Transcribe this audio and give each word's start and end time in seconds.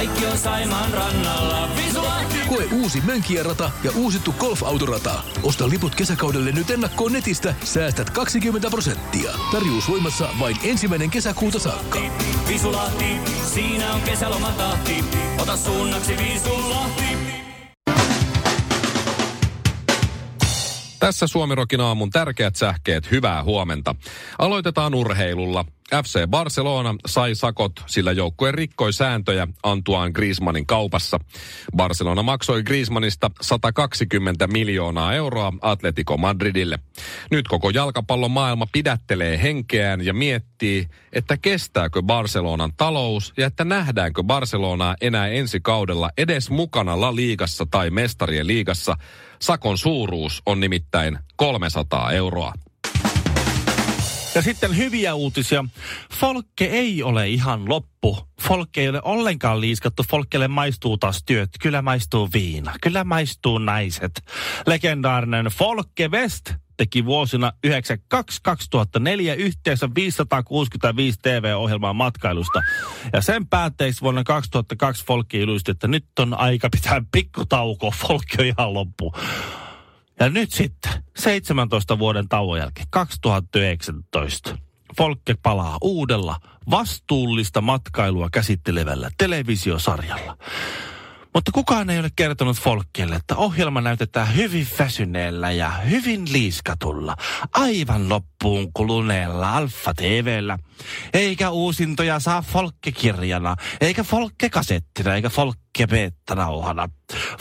Kaikki 0.00 0.26
on 0.26 0.38
Saimaan 0.38 0.92
rannalla. 0.92 1.68
Visulahti! 1.76 2.38
Koe 2.48 2.64
uusi 2.72 3.00
Mönkijärata 3.00 3.70
ja 3.84 3.90
uusittu 3.96 4.34
golfautorata. 4.38 5.22
Osta 5.42 5.68
liput 5.68 5.94
kesäkaudelle 5.94 6.52
nyt 6.52 6.70
ennakkoon 6.70 7.12
netistä. 7.12 7.54
Säästät 7.64 8.10
20 8.10 8.70
prosenttia. 8.70 9.30
Tarjous 9.52 9.88
voimassa 9.88 10.28
vain 10.40 10.56
ensimmäinen 10.62 11.10
kesäkuuta 11.10 11.58
saakka. 11.58 11.98
Visulahti, 12.48 13.04
siinä 13.54 13.92
on 13.92 14.00
kesälomatahti. 14.00 15.04
Ota 15.38 15.56
suunnaksi 15.56 16.16
Visulahti. 16.16 17.16
Tässä 20.98 21.26
Suomirokin 21.26 21.80
aamun 21.80 22.10
tärkeät 22.10 22.56
sähkeet, 22.56 23.10
hyvää 23.10 23.44
huomenta. 23.44 23.94
Aloitetaan 24.38 24.94
urheilulla. 24.94 25.64
FC 26.02 26.26
Barcelona 26.28 26.94
sai 27.06 27.34
sakot, 27.34 27.72
sillä 27.86 28.12
joukkue 28.12 28.52
rikkoi 28.52 28.92
sääntöjä 28.92 29.48
Antoine 29.62 30.12
Griezmannin 30.12 30.66
kaupassa. 30.66 31.20
Barcelona 31.76 32.22
maksoi 32.22 32.62
Griezmannista 32.62 33.30
120 33.40 34.46
miljoonaa 34.46 35.14
euroa 35.14 35.52
Atletico 35.62 36.16
Madridille. 36.16 36.78
Nyt 37.30 37.48
koko 37.48 37.70
jalkapallon 37.70 38.30
maailma 38.30 38.66
pidättelee 38.72 39.42
henkeään 39.42 40.04
ja 40.04 40.14
miettii, 40.14 40.88
että 41.12 41.36
kestääkö 41.36 42.02
Barcelonan 42.02 42.72
talous 42.76 43.32
ja 43.36 43.46
että 43.46 43.64
nähdäänkö 43.64 44.22
Barcelonaa 44.22 44.96
enää 45.00 45.28
ensi 45.28 45.60
kaudella 45.60 46.10
edes 46.18 46.50
mukana 46.50 47.00
La 47.00 47.16
Liigassa 47.16 47.66
tai 47.70 47.90
Mestarien 47.90 48.46
liigassa. 48.46 48.96
Sakon 49.40 49.78
suuruus 49.78 50.42
on 50.46 50.60
nimittäin 50.60 51.18
300 51.36 52.12
euroa. 52.12 52.52
Ja 54.34 54.42
sitten 54.42 54.76
hyviä 54.76 55.14
uutisia. 55.14 55.64
Folkke 56.12 56.64
ei 56.64 57.02
ole 57.02 57.28
ihan 57.28 57.68
loppu. 57.68 58.18
Folkke 58.42 58.80
ei 58.80 58.88
ole 58.88 59.00
ollenkaan 59.04 59.60
liiskattu. 59.60 60.02
Folkelle 60.02 60.48
maistuu 60.48 60.98
taas 60.98 61.22
työt. 61.26 61.50
Kyllä 61.60 61.82
maistuu 61.82 62.28
viina. 62.32 62.72
Kyllä 62.80 63.04
maistuu 63.04 63.58
naiset. 63.58 64.12
Legendaarinen 64.66 65.46
Folke 65.46 66.08
West 66.08 66.52
teki 66.76 67.04
vuosina 67.04 67.52
92-2004 67.66 67.70
yhteensä 69.36 69.88
565 69.94 71.18
TV-ohjelmaa 71.22 71.92
matkailusta. 71.92 72.62
Ja 73.12 73.20
sen 73.20 73.46
päätteeksi 73.46 74.00
vuonna 74.00 74.24
2002 74.24 75.04
Folkki 75.04 75.40
ilusti, 75.40 75.70
että 75.70 75.88
nyt 75.88 76.04
on 76.18 76.34
aika 76.34 76.68
pitää 76.70 77.02
pikkutauko. 77.12 77.90
Folkki 77.90 78.36
on 78.38 78.46
ihan 78.46 78.74
loppu. 78.74 79.12
Ja 80.20 80.28
nyt 80.28 80.52
sitten, 80.52 80.92
17 81.16 81.98
vuoden 81.98 82.28
tauon 82.28 82.58
jälkeen, 82.58 82.86
2019, 82.90 84.58
Folke 84.96 85.34
palaa 85.42 85.78
uudella, 85.82 86.36
vastuullista 86.70 87.60
matkailua 87.60 88.28
käsittelevällä 88.32 89.10
televisiosarjalla. 89.18 90.36
Mutta 91.34 91.52
kukaan 91.52 91.90
ei 91.90 91.98
ole 91.98 92.10
kertonut 92.16 92.56
Folkille, 92.56 93.14
että 93.14 93.36
ohjelma 93.36 93.80
näytetään 93.80 94.36
hyvin 94.36 94.66
väsyneellä 94.78 95.50
ja 95.50 95.70
hyvin 95.70 96.32
liiskatulla, 96.32 97.16
aivan 97.54 98.08
loppuun 98.08 98.72
kuluneella 98.72 99.56
Alfa 99.56 99.94
TVllä. 99.94 100.58
Eikä 101.12 101.50
uusintoja 101.50 102.20
saa 102.20 102.42
Folkke-kirjana, 102.42 103.56
eikä 103.80 104.04
Folkke-kasettina, 104.04 105.14
eikä 105.14 105.28
Folkke-beta-nauhana. 105.28 106.88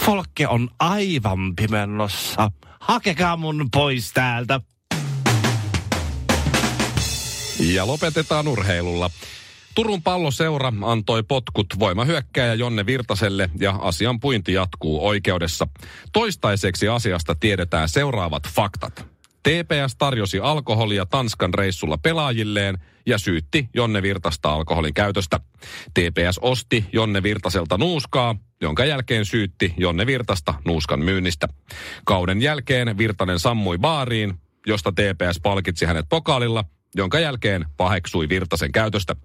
Folkke 0.10 0.48
on 0.48 0.70
aivan 0.80 1.56
pimennossa. 1.56 2.52
Hakekaa 2.80 3.38
mun 3.38 3.68
pois 3.72 4.14
täältä. 4.14 4.62
Ja 7.60 7.88
lopetetaan 7.88 8.48
urheilulla. 8.48 9.10
Turun 9.76 10.02
palloseura 10.02 10.74
antoi 10.82 11.24
potkut 11.24 11.68
voimahyökkääjä 11.80 12.54
Jonne 12.54 12.86
Virtaselle 12.86 13.50
ja 13.60 13.72
asian 13.82 14.20
puinti 14.20 14.54
jatkuu 14.54 15.08
oikeudessa. 15.08 15.68
Toistaiseksi 16.14 16.88
asiasta 16.88 17.36
tiedetään 17.36 17.90
seuraavat 17.90 18.44
faktat. 18.48 19.06
TPS 19.44 19.96
tarjosi 19.98 20.40
alkoholia 20.40 21.06
Tanskan 21.06 21.54
reissulla 21.54 21.98
pelaajilleen 21.98 22.78
ja 23.06 23.18
syytti 23.18 23.70
Jonne 23.74 24.02
Virtasta 24.02 24.54
alkoholin 24.54 24.94
käytöstä. 24.94 25.40
TPS 25.94 26.40
osti 26.42 26.86
Jonne 26.94 27.24
Virtaselta 27.24 27.78
nuuskaa, 27.78 28.36
jonka 28.62 28.86
jälkeen 28.86 29.26
syytti 29.26 29.74
Jonne 29.78 30.06
Virtasta 30.06 30.54
nuuskan 30.66 31.00
myynnistä. 31.00 31.48
Kauden 32.06 32.42
jälkeen 32.42 32.98
Virtanen 32.98 33.40
sammui 33.40 33.78
baariin, 33.78 34.34
josta 34.68 34.92
TPS 34.92 35.40
palkitsi 35.44 35.86
hänet 35.86 36.06
pokaalilla, 36.10 36.66
jonka 36.96 37.20
jälkeen 37.20 37.66
paheksui 37.78 38.30
Virtasen 38.30 38.72
käytöstä. 38.72 39.16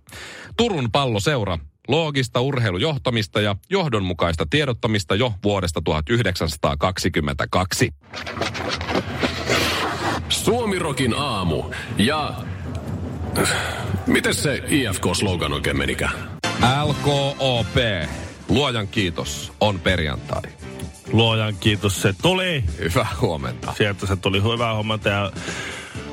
Turun 0.57 0.93
palloseura 0.93 1.59
loogista 1.89 2.41
urheilujohtamista 2.41 3.41
ja 3.41 3.57
johdonmukaista 3.71 4.47
tiedottamista 4.51 5.15
jo 5.15 5.33
vuodesta 5.45 5.83
1922. 5.85 7.91
Suomirokin 10.29 11.15
aamu 11.15 11.63
ja... 11.99 12.35
Miten 14.07 14.35
se 14.35 14.63
IFK-slogan 14.69 15.53
oikein 15.53 15.77
menikään? 15.77 16.13
LKOP. 16.85 17.77
Luojan 18.49 18.89
kiitos, 18.89 19.53
on 19.61 19.81
perjantai. 19.81 20.43
Luojan 21.13 21.57
kiitos, 21.57 22.03
se 22.03 22.15
tuli. 22.23 22.65
Hyvää 22.79 23.09
huomenta. 23.21 23.75
Sieltä 23.77 24.07
se 24.07 24.17
tuli 24.17 24.43
hyvää 24.43 24.75
huomenta 24.75 25.09
ja 25.09 25.33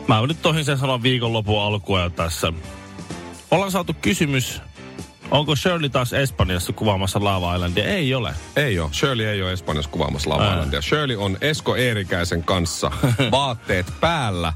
mä 0.07 0.27
nyt 0.27 0.41
tohin 0.41 0.65
sen 0.65 0.77
sanoa 0.77 1.03
viikonlopun 1.03 1.61
alkua 1.61 2.01
jo 2.01 2.09
tässä. 2.09 2.53
Ollaan 3.51 3.71
saatu 3.71 3.95
kysymys, 4.01 4.61
onko 5.31 5.55
Shirley 5.55 5.89
taas 5.89 6.13
Espanjassa 6.13 6.73
kuvaamassa 6.73 7.23
Lava 7.23 7.55
Islandia? 7.55 7.85
Ei 7.85 8.13
ole. 8.13 8.33
Ei 8.55 8.79
ole. 8.79 8.89
Shirley 8.93 9.25
ei 9.25 9.41
ole 9.41 9.51
Espanjassa 9.51 9.91
kuvaamassa 9.91 10.29
Lava 10.29 10.53
Islandia. 10.53 10.81
Shirley 10.81 11.17
on 11.17 11.37
Esko 11.41 11.75
Eerikäisen 11.75 12.43
kanssa 12.43 12.91
vaatteet 13.31 13.85
päällä 13.99 14.53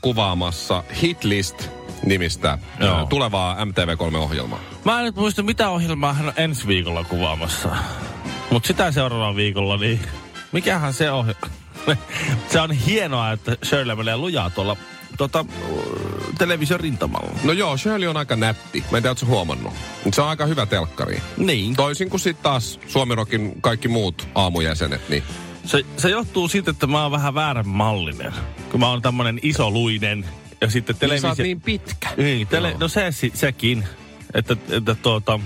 kuvaamassa 0.00 0.84
Hitlist 1.02 1.68
nimistä 2.06 2.58
Joo. 2.80 2.94
ää, 2.98 3.06
tulevaa 3.06 3.64
MTV3-ohjelmaa. 3.64 4.60
Mä 4.84 4.98
en 4.98 5.04
nyt 5.04 5.16
muista 5.16 5.42
mitä 5.42 5.68
ohjelmaa 5.70 6.12
hän 6.12 6.26
on 6.26 6.32
ensi 6.36 6.66
viikolla 6.66 7.04
kuvaamassa. 7.04 7.68
Mutta 8.50 8.66
sitä 8.66 8.92
seuraavalla 8.92 9.36
viikolla, 9.36 9.76
niin 9.76 10.00
mikähän 10.52 10.92
se 10.92 11.10
on? 11.10 11.34
se 12.52 12.60
on 12.60 12.70
hienoa, 12.70 13.32
että 13.32 13.56
Shirley 13.64 13.96
menee 13.96 14.16
lujaa 14.16 14.50
tuolla 14.50 14.76
tota, 15.18 15.44
television 16.38 16.80
rintamalla. 16.80 17.30
No 17.44 17.52
joo, 17.52 17.76
Shirley 17.76 18.08
on 18.08 18.16
aika 18.16 18.36
nätti. 18.36 18.84
Mä 18.90 18.96
en 18.96 19.02
tiedä, 19.02 19.10
ootko 19.10 19.20
sä 19.20 19.26
huomannut. 19.26 19.72
Se 20.12 20.22
on 20.22 20.28
aika 20.28 20.46
hyvä 20.46 20.66
telkkari. 20.66 21.22
Niin. 21.36 21.76
Toisin 21.76 22.10
kuin 22.10 22.20
sitten 22.20 22.42
taas 22.42 22.80
Suomirokin 22.86 23.60
kaikki 23.60 23.88
muut 23.88 24.28
aamujäsenet, 24.34 25.08
niin 25.08 25.22
Se, 25.64 25.84
se 25.96 26.10
johtuu 26.10 26.48
siitä, 26.48 26.70
että 26.70 26.86
mä 26.86 27.02
oon 27.02 27.12
vähän 27.12 27.34
väärän 27.34 27.68
mallinen. 27.68 28.32
Kun 28.70 28.80
mä 28.80 28.88
oon 28.88 29.02
tämmönen 29.02 29.40
isoluinen 29.42 30.24
ja 30.60 30.70
sitten 30.70 30.94
Niin 30.94 31.00
televisio... 31.00 31.28
oot 31.28 31.38
niin 31.38 31.60
pitkä. 31.60 32.08
Niin, 32.16 32.46
tele, 32.46 32.68
Joo. 32.68 32.78
no 32.78 32.88
se, 32.88 33.12
sekin. 33.34 33.84
Että, 34.34 34.56
että 34.70 34.94
tuota... 34.94 35.40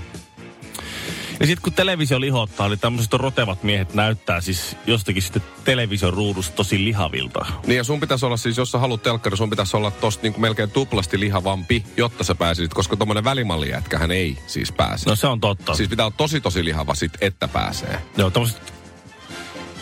Ja 1.41 1.47
sitten 1.47 1.63
kun 1.63 1.73
televisio 1.73 2.21
lihottaa, 2.21 2.69
niin 2.69 2.79
tämmöiset 2.79 3.13
rotevat 3.13 3.63
miehet 3.63 3.95
näyttää 3.95 4.41
siis 4.41 4.77
jostakin 4.87 5.23
sitten 5.23 5.43
television 5.65 6.13
ruudusta 6.13 6.57
tosi 6.57 6.85
lihavilta. 6.85 7.47
Niin 7.67 7.77
ja 7.77 7.85
sun 7.85 8.01
pitäisi 8.01 8.27
olla 8.27 8.37
siis, 8.37 8.57
jos 8.57 8.71
sä 8.71 8.79
haluat 8.79 9.03
telkkari, 9.03 9.37
sun 9.37 9.51
pitäisi 9.51 9.77
olla 9.77 9.91
tosta 9.91 10.23
niin 10.23 10.33
kuin 10.33 10.41
melkein 10.43 10.71
tuplasti 10.71 11.21
lihavampi, 11.21 11.85
jotta 11.97 12.25
sä 12.25 12.35
pääsisit, 12.35 12.75
koska 12.75 12.97
tommonen 12.97 13.25
välimallijätkähän 13.25 14.11
ei 14.11 14.39
siis 14.47 14.73
pääse. 14.73 15.11
No 15.11 15.17
se 15.17 15.27
on 15.27 15.41
totta. 15.41 15.75
Siis 15.75 15.89
pitää 15.89 16.07
olla 16.07 16.15
tosi 16.17 16.41
tosi 16.41 16.65
lihava 16.65 16.95
sit, 16.95 17.13
että 17.21 17.49
pääsee. 17.49 18.03
Joo, 18.17 18.31
tämmöiset 18.31 18.70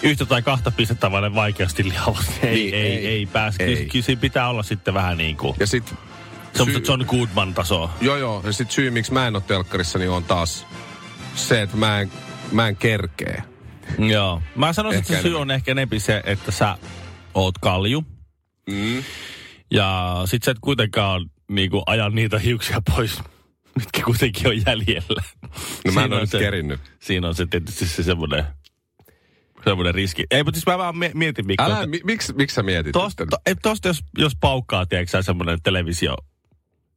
yhtä 0.03 0.27
tai 0.27 0.43
kahta 0.43 0.71
pistettä 0.71 1.11
vaille 1.11 1.35
vaikeasti 1.35 1.85
lihavat. 1.89 2.25
Ei, 2.43 2.55
Niin, 2.55 2.75
ei, 2.75 2.81
ei, 2.83 3.07
ei. 3.07 3.27
pääse. 3.27 3.63
Ei. 3.65 3.87
Kyllä, 3.87 4.05
siinä 4.05 4.21
pitää 4.21 4.49
olla 4.49 4.63
sitten 4.63 4.95
vähän 4.95 5.19
niin 5.19 5.37
kuin... 5.37 5.55
Ja 5.61 5.67
sit... 5.67 5.95
Semmoista 6.57 6.91
John 6.93 7.05
Goodman-tasoa. 7.07 7.91
Joo 8.01 8.17
joo, 8.17 8.43
ja 8.47 8.53
sit 8.53 8.71
syy 8.71 8.91
miksi 8.91 9.13
mä 9.13 9.27
en 9.27 9.37
ole 9.37 9.43
telkkarissa, 9.47 9.99
niin 9.99 10.11
on 10.11 10.25
taas 10.25 10.67
se, 11.35 11.63
että 11.63 11.77
mä 11.77 12.01
en, 12.01 12.11
mä 12.53 12.69
en 12.69 12.77
kerkee. 12.77 13.43
Joo. 13.99 14.43
Mä 14.55 14.73
sanoisin, 14.73 15.01
että 15.01 15.13
Ehkä 15.13 15.23
se 15.23 15.29
syy 15.29 15.39
on 15.39 15.51
ehkä 15.51 15.71
enempi 15.71 16.01
se, 16.01 16.23
että 16.27 16.53
sä 16.53 16.79
oot 17.35 17.59
kalju. 17.59 18.05
Mm. 18.71 19.03
Ja 19.71 20.15
sit 20.25 20.43
sä 20.43 20.51
et 20.51 20.57
kuitenkaan 20.61 21.31
niinku 21.51 21.83
aja 21.87 22.09
niitä 22.11 22.39
hiuksia 22.39 22.83
pois, 22.97 23.19
mitkä 23.79 24.03
kuitenkin 24.05 24.47
on 24.49 24.67
jäljellä. 24.67 25.23
No 25.87 25.93
mä 25.93 26.05
en 26.05 26.07
ole 26.13 26.15
on 26.15 26.21
nyt 26.21 26.31
se- 26.31 26.39
kerinnyt. 26.39 26.81
Siinä 27.01 27.29
on 27.29 27.35
se 27.35 27.47
tietysti 27.47 27.87
se 27.87 28.03
semmoinen, 28.03 28.45
semmoinen 29.65 29.95
riski. 29.95 30.25
Ei, 30.31 30.43
mutta 30.45 30.57
siis 30.59 30.67
mä 30.67 30.79
vaan 30.79 30.99
mie- 30.99 31.11
mietin, 31.15 31.47
Mikko, 31.47 31.65
Älä, 31.65 31.75
että 31.75 31.87
mi, 31.87 32.01
miksi, 32.05 32.33
miksi 32.33 32.55
sä 32.55 32.63
mietit? 32.63 32.93
tosta, 32.93 33.27
to, 33.27 33.37
tosta 33.63 33.89
jos, 33.89 34.05
jos 34.19 34.33
paukkaa, 34.41 34.87
tiedätkö 34.87 35.11
sä, 35.11 35.23
semmoinen 35.23 35.59
televisio, 35.63 36.15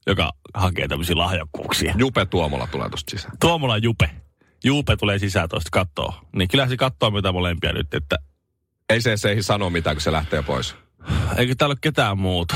joka 0.06 0.32
hakee 0.54 0.88
tämmöisiä 0.88 1.16
lahjakkuuksia. 1.16 1.94
Jupe 1.98 2.26
Tuomola 2.26 2.66
tulee 2.66 2.90
tosta 2.90 3.10
sisään. 3.10 3.36
Tuomola 3.40 3.78
Jupe. 3.78 4.10
Jupe 4.64 4.96
tulee 4.96 5.18
sisään 5.18 5.48
tosta 5.48 5.68
kattoo. 5.72 6.14
Niin 6.36 6.48
kyllä 6.48 6.68
se 6.68 6.76
kattoo 6.76 7.10
mitä 7.10 7.32
molempia 7.32 7.72
nyt, 7.72 7.94
että 7.94 8.16
Ei 8.90 9.00
se, 9.00 9.16
se 9.16 9.30
ei 9.30 9.42
sano 9.42 9.70
mitään, 9.70 9.96
kun 9.96 10.00
se 10.00 10.12
lähtee 10.12 10.42
pois. 10.42 10.74
eikö 11.36 11.54
täällä 11.54 11.72
ole 11.72 11.78
ketään 11.80 12.18
muuta. 12.18 12.54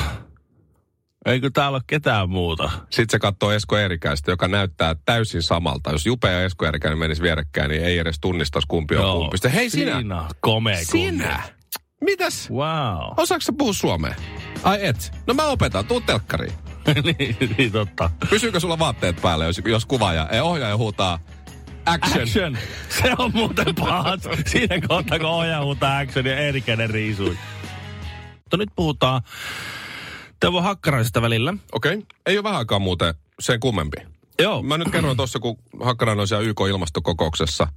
Eikö 1.26 1.50
täällä 1.50 1.76
ole 1.76 1.82
ketään 1.87 2.31
muuta? 2.31 2.70
Sitten 2.70 3.11
se 3.11 3.19
katsoo 3.19 3.52
Esko 3.52 3.76
Eerikäistä, 3.76 4.31
joka 4.31 4.49
näyttää 4.49 4.96
täysin 5.05 5.43
samalta. 5.43 5.93
Jos 5.93 6.06
Jupe 6.06 6.32
ja 6.32 6.44
Esko 6.44 6.64
Eerikäinen 6.67 6.99
menisi 6.99 7.23
vierekkäin, 7.23 7.70
niin 7.70 7.84
ei 7.84 7.99
edes 7.99 8.20
tunnistaisi 8.20 8.69
kumpi 8.69 8.96
on 8.96 9.19
kumpi. 9.19 9.37
Sitten, 9.37 9.50
hei 9.50 9.70
sinä! 9.70 9.96
Siinä 9.96 10.20
on 10.20 10.28
komea 10.40 10.84
Sinä! 10.84 11.43
Mitäs? 12.00 12.50
Wow. 12.50 13.12
Osaatko 13.17 13.40
sä 13.40 13.52
puhua 13.58 13.73
suomea? 13.73 14.14
Ai 14.62 14.87
et? 14.87 15.12
No 15.26 15.34
mä 15.34 15.46
opetan, 15.46 15.84
tuu 15.84 16.00
telkkariin. 16.00 16.52
niin, 17.19 17.37
niin, 17.58 17.73
totta. 17.73 18.11
Pysyykö 18.31 18.61
sulla 18.61 18.78
vaatteet 18.78 19.23
päällä, 19.23 19.44
jos, 19.44 19.62
jos 19.64 19.87
kuvaaja, 19.87 20.28
ei 20.28 20.40
ohjaaja 20.40 20.76
huutaa 20.76 21.19
action. 21.87 22.23
Action. 22.23 22.58
Se 22.88 23.12
on 23.19 23.31
muuten 23.34 23.75
pahat. 23.75 24.20
Siinä 24.46 24.81
kohtaa, 24.88 25.19
kun 25.19 25.28
ohjaa 25.28 25.64
huutaa 25.64 25.99
action 25.99 26.26
ja 26.26 26.38
Eerikäinen 26.38 26.90
riisui. 26.90 27.38
Mutta 28.34 28.56
nyt 28.56 28.70
puhutaan 28.76 29.23
Teuvo 30.41 30.62
Hakkaraisesta 30.62 31.23
välillä. 31.23 31.55
Okei. 31.73 31.94
Okay. 31.94 32.06
Ei 32.27 32.38
ole 32.38 32.44
vähän 32.44 32.59
aikaa 32.59 32.79
muuten 32.79 33.15
sen 33.41 33.61
kummempi. 33.61 33.97
Joo. 34.38 34.62
Mä 34.62 34.79
nyt 34.79 34.91
kerroin 34.91 35.17
tuossa, 35.17 35.38
kun 35.38 35.59
Hakkarainen 35.81 36.21
on 36.21 36.29
siellä 36.29 36.49
YK-ilmastokokouksessa 36.49 37.69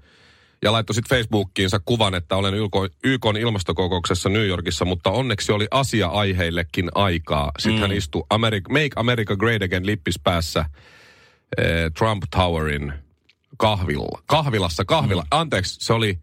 ja 0.61 0.71
laittoi 0.71 0.95
sitten 0.95 1.17
Facebookiinsa 1.17 1.79
kuvan, 1.85 2.15
että 2.15 2.35
olen 2.35 2.53
YK, 2.53 2.75
YK 3.03 3.25
ilmastokokouksessa 3.39 4.29
New 4.29 4.47
Yorkissa, 4.47 4.85
mutta 4.85 5.11
onneksi 5.11 5.51
oli 5.51 5.67
asia-aiheillekin 5.71 6.89
aikaa. 6.95 7.51
Sitten 7.59 7.79
mm. 7.79 7.81
hän 7.81 7.91
istui 7.91 8.23
America, 8.29 8.69
Make 8.69 8.89
America 8.95 9.35
Great 9.35 9.61
Again 9.61 9.85
lippis 9.85 10.19
päässä 10.23 10.65
eh, 11.57 11.91
Trump 11.97 12.23
Towerin 12.35 12.93
kahvilla, 13.57 14.21
kahvilassa. 14.25 14.85
Kahvila. 14.85 15.21
Mm. 15.21 15.27
Anteeksi, 15.31 15.85
se 15.85 15.93
oli 15.93 16.19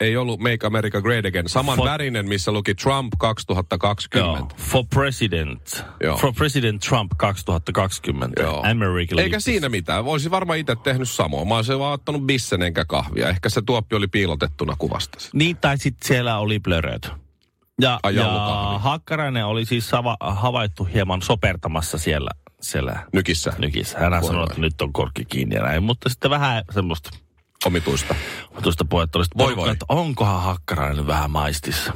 ei 0.00 0.16
ollut 0.16 0.40
Make 0.40 0.66
America 0.66 1.00
Great 1.00 1.24
Again. 1.24 1.48
Saman 1.48 1.76
for, 1.76 1.88
värinen, 1.88 2.28
missä 2.28 2.52
luki 2.52 2.74
Trump 2.74 3.12
2020. 3.18 4.54
Joo, 4.54 4.68
for 4.70 4.84
President. 4.94 5.84
Joo. 6.02 6.16
For 6.16 6.32
President 6.32 6.80
Trump 6.80 7.12
2020. 7.16 8.42
Joo. 8.42 8.62
America 8.70 9.14
Eikä 9.16 9.16
Lippis. 9.16 9.44
siinä 9.44 9.68
mitään. 9.68 10.04
Voisi 10.04 10.30
varmaan 10.30 10.58
itse 10.58 10.76
tehnyt 10.76 11.10
samoin. 11.10 11.48
Mä 11.48 11.56
olisin 11.56 11.78
vaan 11.78 11.92
ottanut 11.92 12.22
bissen 12.22 12.62
enkä 12.62 12.84
kahvia. 12.84 13.28
Ehkä 13.28 13.48
se 13.48 13.62
tuoppi 13.62 13.96
oli 13.96 14.06
piilotettuna 14.08 14.74
kuvasta. 14.78 15.18
Niin, 15.32 15.56
tai 15.56 15.78
sitten 15.78 16.08
siellä 16.08 16.38
oli 16.38 16.60
blöröt. 16.60 17.12
Ja, 17.80 18.00
Ai, 18.02 18.14
ja 18.14 18.78
Hakkarainen 18.78 19.46
oli 19.46 19.64
siis 19.64 19.92
hava, 19.92 20.16
havaittu 20.20 20.84
hieman 20.84 21.22
sopertamassa 21.22 21.98
siellä, 21.98 22.30
siellä 22.60 22.98
Nykissä. 23.12 23.52
Nykissä. 23.58 23.98
Hän 23.98 24.24
sanoi, 24.24 24.44
että 24.44 24.60
nyt 24.60 24.82
on 24.82 24.92
korkki 24.92 25.24
kiinni 25.24 25.56
ja 25.56 25.62
näin, 25.62 25.82
mutta 25.82 26.08
sitten 26.08 26.30
vähän 26.30 26.64
semmoista 26.74 27.10
omituista. 27.66 28.14
Omituista 28.50 28.84
puhetta 28.84 29.18
oli 29.18 29.26
voi 29.38 29.56
voi. 29.56 29.70
että 29.70 29.86
onkohan 29.88 30.42
Hakkarainen 30.42 31.06
vähän 31.06 31.30
maistissa. 31.30 31.92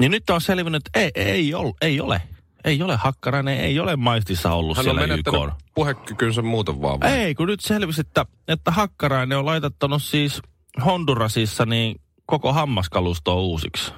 Niin 0.00 0.10
nyt 0.10 0.30
on 0.30 0.40
selvinnyt, 0.40 0.86
että 0.86 1.00
ei, 1.00 1.10
ei, 1.14 1.54
ole, 1.54 1.72
ei 1.80 2.00
ole. 2.00 2.22
Ei 2.64 2.82
ole 2.82 2.96
Hakkarainen, 2.96 3.60
ei 3.60 3.80
ole 3.80 3.96
maistissa 3.96 4.52
ollut 4.52 4.76
Hän 4.76 4.84
siellä 4.84 5.00
on 5.00 5.08
menettänyt 5.08 5.54
puhekykynsä 5.74 6.42
muuten 6.42 6.82
vaan. 6.82 7.00
Vai? 7.00 7.12
Ei, 7.12 7.34
kun 7.34 7.46
nyt 7.46 7.60
selvisi, 7.60 8.00
että, 8.00 8.26
että 8.48 8.70
Hakkarainen 8.70 9.38
on 9.38 9.46
laitattanut 9.46 10.02
siis 10.02 10.42
Hondurasissa 10.84 11.66
niin 11.66 12.00
koko 12.26 12.52
hammaskalusto 12.52 13.40
uusiksi. 13.40 13.92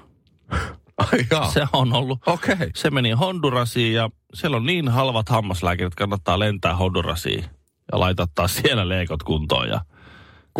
Ai 0.99 1.27
jaa. 1.31 1.51
Se 1.51 1.67
on 1.73 1.93
ollut. 1.93 2.19
Okay. 2.27 2.71
Se 2.75 2.91
meni 2.91 3.11
Hondurasiin 3.11 3.95
ja 3.95 4.11
siellä 4.35 4.57
on 4.57 4.67
niin 4.67 4.89
halvat 4.89 5.29
hammaslääkärit, 5.29 5.93
että 5.93 5.99
kannattaa 5.99 6.39
lentää 6.39 6.77
Hondurasiin 6.77 7.45
ja 7.93 8.01
laittaa 8.01 8.49
siellä 8.49 8.89
leikot 8.89 9.23
kuntoon 9.23 9.69
ja 9.69 9.81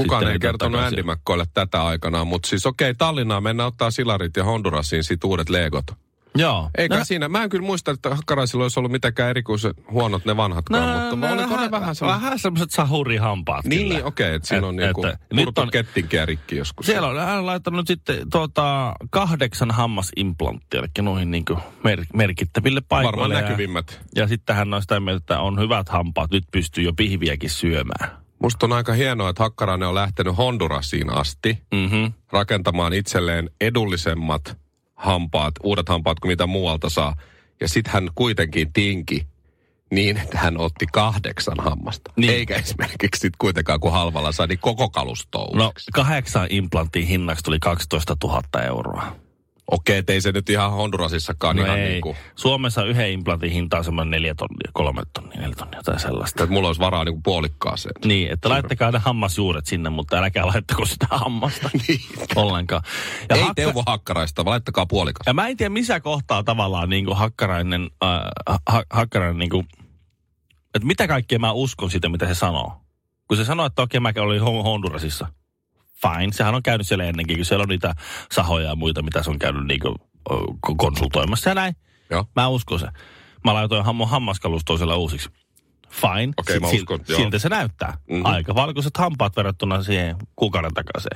Kukaan 0.03 0.33
ei 0.33 0.39
kertonut 0.39 0.81
Andy 0.81 1.03
McCoylle 1.03 1.45
tätä 1.55 1.85
aikanaan, 1.85 2.27
mutta 2.27 2.49
siis 2.49 2.67
okei, 2.67 2.91
okay, 2.91 2.95
Tallinnaan 2.99 3.43
mennään 3.43 3.67
ottaa 3.67 3.91
Silarit 3.91 4.37
ja 4.37 4.45
Hondurasiin 4.45 5.05
sit 5.05 5.25
uudet 5.25 5.49
legot. 5.49 5.85
Joo. 6.35 6.71
Eikä 6.79 6.99
no. 6.99 7.05
siinä, 7.05 7.29
mä 7.29 7.43
en 7.43 7.49
kyllä 7.49 7.67
muista, 7.67 7.91
että 7.91 8.15
Hakkaraisilla 8.15 8.65
olisi 8.65 8.81
ollut 8.81 8.93
mitenkään 8.93 9.31
erikoisen 9.31 9.75
huonot 9.91 10.25
ne 10.25 10.37
vanhatkaan, 10.37 10.95
no, 10.95 11.01
mutta 11.01 11.17
no, 11.17 11.35
oliko 11.35 11.57
ne 11.57 11.71
vähän 11.71 11.95
semmoiset... 11.95 12.23
Vähän 12.23 12.39
semmoiset 12.39 12.71
sahurihampaat 12.71 13.65
Niin, 13.65 13.89
niin 13.89 14.05
okei, 14.05 14.27
okay, 14.27 14.37
että 14.37 14.49
siinä 14.49 14.59
et, 14.59 14.65
on 14.65 14.77
niinku 14.77 15.07
nyt 15.33 15.59
on 15.59 15.71
kettinkiä 15.71 16.27
rikki 16.27 16.57
joskus. 16.57 16.87
Siellä 16.87 17.09
on 17.09 17.21
hän 17.21 17.47
laittanut 17.47 17.87
sitten 17.87 18.31
tuota, 18.31 18.95
kahdeksan 19.11 19.71
hammasimplantti, 19.71 20.77
eli 20.77 20.87
noihin 21.01 21.31
niinku 21.31 21.59
mer- 21.85 22.07
merkittäville 22.15 22.81
paikoille. 22.89 23.21
Varmaan 23.21 23.43
näkyvimmät. 23.43 24.01
Ja, 24.15 24.23
ja 24.23 24.29
sitten 24.29 24.57
hän 24.57 24.75
on 24.75 24.83
sitä 24.83 25.01
mieltä, 25.01 25.19
että 25.19 25.41
on 25.41 25.61
hyvät 25.61 25.89
hampaat, 25.89 26.31
nyt 26.31 26.45
pystyy 26.53 26.85
jo 26.85 26.93
pihviäkin 26.93 27.51
syömään. 27.51 28.28
Musta 28.43 28.67
on 28.67 28.73
aika 28.73 28.93
hienoa, 28.93 29.31
että 29.31 29.43
Hakkarainen 29.43 29.89
on 29.89 29.95
lähtenyt 29.95 30.37
Hondurasiin 30.37 31.11
asti 31.11 31.59
mm-hmm. 31.73 32.13
rakentamaan 32.33 32.93
itselleen 32.93 33.51
edullisemmat 33.61 34.59
hampaat, 34.95 35.55
uudet 35.63 35.89
hampaat 35.89 36.21
kuin 36.21 36.33
mitä 36.33 36.47
muualta 36.47 36.89
saa. 36.89 37.15
Ja 37.61 37.69
sitten 37.69 37.93
hän 37.93 38.09
kuitenkin 38.15 38.73
tinki 38.73 39.27
niin, 39.91 40.17
että 40.17 40.39
hän 40.39 40.59
otti 40.61 40.87
kahdeksan 40.93 41.57
hammasta. 41.61 42.13
Niin. 42.17 42.33
Eikä 42.33 42.57
esimerkiksi 42.57 43.21
sit 43.21 43.35
kuitenkaan, 43.39 43.81
kun 43.81 43.93
halvalla 43.93 44.33
sai, 44.33 44.47
niin 44.47 44.59
koko 44.59 44.91
kalusto 44.91 45.49
No 45.55 45.73
kahdeksan 45.95 46.47
implanttiin 46.51 47.07
hinnaksi 47.07 47.45
tuli 47.45 47.59
12 47.59 48.17
000 48.25 48.43
euroa. 48.67 49.17
Okei, 49.71 50.03
ei 50.09 50.21
se 50.21 50.33
nyt 50.33 50.51
ihan 50.51 50.73
Hondurasissakaan 50.73 51.57
no 51.57 51.65
ihan 51.65 51.79
ei. 51.79 51.89
niin 51.89 52.01
kuin... 52.01 52.17
Suomessa 52.37 52.85
yhden 52.85 53.13
implantin 53.13 53.51
hinta 53.51 53.79
on 53.79 53.85
semmoinen 53.85 54.11
neljä 54.11 54.35
tonnia, 54.35 54.71
kolme 54.73 55.03
tonnia, 55.13 55.41
neljä 55.41 55.57
tonnia 55.57 55.83
tai 55.83 56.01
sellaista. 56.01 56.43
Että 56.43 56.55
mulla 56.55 56.69
olisi 56.69 56.81
varaa 56.81 57.05
niin 57.05 57.15
kuin 57.15 57.23
puolikkaaseen. 57.23 57.95
Niin, 58.05 58.33
että 58.33 58.49
laittakaa 58.49 58.91
ne 58.91 58.99
hammasjuuret 58.99 59.67
sinne, 59.67 59.91
mutta 59.91 60.17
äläkää 60.17 60.47
laittako 60.47 60.87
sitä 60.87 61.07
hammasta 61.11 61.71
niin. 61.89 62.01
ollenkaan. 62.37 62.83
Ja 63.29 63.37
ei 63.37 63.43
hakka... 63.43 63.55
Teuvo 63.55 63.83
Hakkaraista, 63.87 64.45
vaan 64.45 64.53
laittakaa 64.53 64.87
puolikas. 64.87 65.27
Ja 65.27 65.35
mä 65.35 65.49
en 65.49 65.57
tiedä 65.57 65.71
missä 65.71 66.01
kohtaa 66.01 66.43
tavallaan 66.43 66.89
niin 66.89 67.05
kuin 67.05 67.17
Hakkarainen, 67.17 67.91
äh, 68.05 68.11
ha, 68.67 68.83
Hakkarainen 68.91 69.39
niin 69.39 69.51
kuin, 69.51 69.69
että 70.75 70.87
mitä 70.87 71.09
kaikkea 71.09 71.39
mä 71.39 71.53
uskon 71.53 71.91
siitä, 71.91 72.09
mitä 72.09 72.27
se 72.27 72.35
sanoo. 72.35 72.73
Kun 73.29 73.37
se 73.37 73.45
sanoo, 73.45 73.67
että 73.67 73.83
okei, 73.83 74.01
mä 74.01 74.13
olin 74.17 74.43
Hondurasissa 74.43 75.27
fine. 76.03 76.33
Sehän 76.33 76.55
on 76.55 76.63
käynyt 76.63 76.89
siellä 76.89 77.05
ennenkin, 77.05 77.37
kun 77.37 77.45
siellä 77.45 77.63
on 77.63 77.69
niitä 77.69 77.95
sahoja 78.33 78.69
ja 78.69 78.77
muita, 78.77 79.03
mitä 79.03 79.23
se 79.23 79.31
on 79.31 79.39
käynyt 79.39 79.67
niin 79.67 79.81
konsultoimassa 80.77 81.51
ja 81.51 81.55
näin. 81.55 81.77
Joo. 82.11 82.27
Mä 82.37 82.49
uskon 82.49 82.81
se. 82.81 82.89
Mä 83.45 83.55
laitoin 83.55 83.97
mun 83.97 84.09
hammaskalustoa 84.09 84.77
siellä 84.77 84.95
uusiksi. 84.95 85.31
Fine. 85.91 86.33
Okei, 86.37 86.57
okay, 86.57 86.61
mä 86.61 86.69
uskon. 86.69 87.01
Siltä 87.17 87.39
se 87.39 87.49
näyttää. 87.49 87.99
Mm-hmm. 88.11 88.25
Aika 88.25 88.55
valkoiset 88.55 88.97
hampaat 88.97 89.37
verrattuna 89.37 89.83
siihen 89.83 90.17
kuukauden 90.37 90.75
takaisin. 90.75 91.11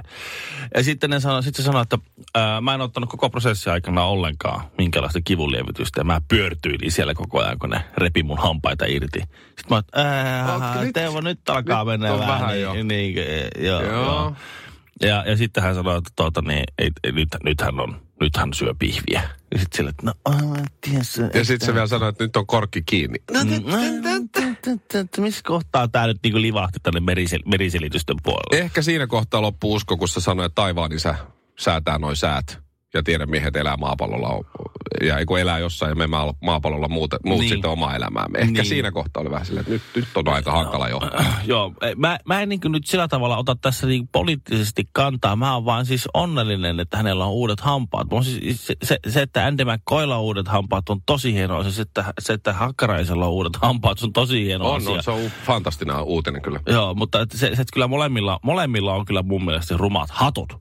Ja 0.74 0.84
sitten 0.84 1.10
ne 1.10 1.20
sano, 1.20 1.42
sit 1.42 1.54
se 1.54 1.62
sanoi, 1.62 1.82
että 1.82 1.98
ää, 2.34 2.60
mä 2.60 2.74
en 2.74 2.80
ottanut 2.80 3.10
koko 3.10 3.30
prosessi 3.30 3.70
aikana 3.70 4.04
ollenkaan 4.04 4.60
minkälaista 4.78 5.20
kivunlievitystä. 5.24 6.00
Ja 6.00 6.04
mä 6.04 6.20
pyörtyilin 6.28 6.92
siellä 6.92 7.14
koko 7.14 7.40
ajan, 7.40 7.58
kun 7.58 7.70
ne 7.70 7.84
repi 7.96 8.22
mun 8.22 8.38
hampaita 8.38 8.84
irti. 8.84 9.18
Sitten 9.18 9.66
mä 9.68 9.74
oon, 9.76 10.92
Teuvo, 10.92 11.20
nyt 11.20 11.48
alkaa 11.48 11.84
nyt 11.84 11.86
mennä 11.86 12.18
vähän. 12.18 12.40
vähän 12.40 12.60
jo. 12.60 12.72
Niin, 12.72 12.88
niin, 12.88 13.14
joo, 13.58 13.82
joo. 13.82 13.92
joo. 13.92 14.34
Ja, 15.02 15.24
ja 15.26 15.36
sitten 15.36 15.62
hän 15.62 15.74
sanoi, 15.74 15.98
että 15.98 16.10
tuota, 16.16 16.42
niin, 16.42 16.64
ei, 16.78 16.90
ei, 17.04 17.12
nyt, 17.12 17.28
nyt, 17.44 17.60
hän 17.60 17.80
on, 17.80 18.02
nyt 18.20 18.36
hän 18.36 18.52
syö 18.54 18.74
pihviä. 18.78 19.22
Ja 19.52 19.58
sitten 19.58 19.76
sille, 19.76 19.90
että 19.90 20.06
no, 20.06 20.14
ties, 20.80 21.18
Ja 21.34 21.44
sitten 21.44 21.66
se 21.66 21.74
vielä 21.74 21.86
sanoi, 21.86 22.08
että 22.08 22.24
nyt 22.24 22.36
on 22.36 22.46
korkki 22.46 22.82
kiinni. 22.82 23.18
Missä 25.18 25.42
kohtaa 25.44 25.88
tämä 25.88 26.06
nyt 26.06 26.18
niinku 26.22 26.40
livahti 26.40 26.78
tänne 26.82 27.00
merisel, 27.00 27.40
meriselitysten 27.46 28.16
puolelle? 28.22 28.64
Ehkä 28.64 28.82
siinä 28.82 29.06
kohtaa 29.06 29.42
loppu 29.42 29.74
usko, 29.74 29.96
kun 29.96 30.08
sä 30.08 30.20
sanoit, 30.20 30.46
että 30.46 30.62
taivaan 30.62 30.92
isä 30.92 31.14
säätää 31.58 31.98
noin 31.98 32.16
säät 32.16 32.58
ja 32.94 33.02
tiedemiehet 33.02 33.56
elää 33.56 33.76
maapallolla 33.76 34.28
ja 35.00 35.26
kun 35.26 35.38
elää 35.38 35.58
jossain 35.58 35.90
ja 35.90 35.94
me 35.94 36.06
maapallolla 36.40 36.88
muut, 36.88 37.14
muut 37.24 37.40
niin. 37.40 37.48
sitten 37.48 37.70
omaa 37.70 37.96
elämäämme. 37.96 38.38
Ehkä 38.38 38.52
niin. 38.52 38.66
siinä 38.66 38.90
kohtaa 38.90 39.20
oli 39.20 39.30
vähän 39.30 39.46
silleen, 39.46 39.60
että 39.62 39.72
nyt, 39.72 39.82
nyt 39.94 40.16
on 40.16 40.28
aika 40.28 40.52
hankala 40.52 40.88
jo. 40.88 41.00
Joo, 41.44 41.74
mä, 41.96 42.18
mä 42.24 42.40
en 42.40 42.48
niin 42.48 42.60
nyt 42.64 42.86
sillä 42.86 43.08
tavalla 43.08 43.36
ota 43.36 43.56
tässä 43.60 43.86
niin 43.86 44.08
poliittisesti 44.08 44.88
kantaa. 44.92 45.36
Mä 45.36 45.54
oon 45.54 45.64
vaan 45.64 45.86
siis 45.86 46.08
onnellinen, 46.14 46.80
että 46.80 46.96
hänellä 46.96 47.24
on 47.24 47.32
uudet 47.32 47.60
hampaat. 47.60 48.12
On 48.12 48.24
siis, 48.24 48.66
se, 48.66 48.76
se, 48.82 48.98
se, 49.08 49.22
että 49.22 49.46
Andy 49.46 49.64
McCoylla 49.64 50.16
on 50.16 50.22
uudet 50.22 50.48
hampaat 50.48 50.88
on 50.88 51.00
tosi 51.06 51.34
hienoa. 51.34 51.70
Se, 51.70 51.82
että, 51.82 52.04
se, 52.18 52.32
että 52.32 52.52
Hakkaraisella 52.52 53.26
on 53.26 53.32
uudet 53.32 53.56
hampaat 53.56 54.02
on 54.02 54.12
tosi 54.12 54.44
hieno 54.44 54.70
on, 54.70 54.76
asia. 54.76 54.92
On, 54.92 55.02
se 55.02 55.10
on 55.10 55.30
fantastinen 55.46 56.02
uutinen 56.02 56.42
kyllä. 56.42 56.60
Joo, 56.66 56.94
mutta 56.94 57.20
että 57.20 57.38
se, 57.38 57.46
se, 57.46 57.62
että 57.62 57.72
kyllä 57.72 57.88
molemmilla, 57.88 58.40
molemmilla 58.42 58.94
on 58.94 59.04
kyllä 59.04 59.22
mun 59.22 59.44
mielestä 59.44 59.76
rumat 59.76 60.10
hatut. 60.10 60.56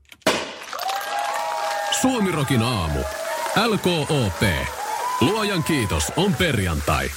Suomirokin 2.01 2.61
aamu. 2.61 2.99
LKOP. 3.55 4.41
Luojan 5.21 5.63
kiitos, 5.63 6.13
on 6.15 6.35
perjantai. 6.35 7.09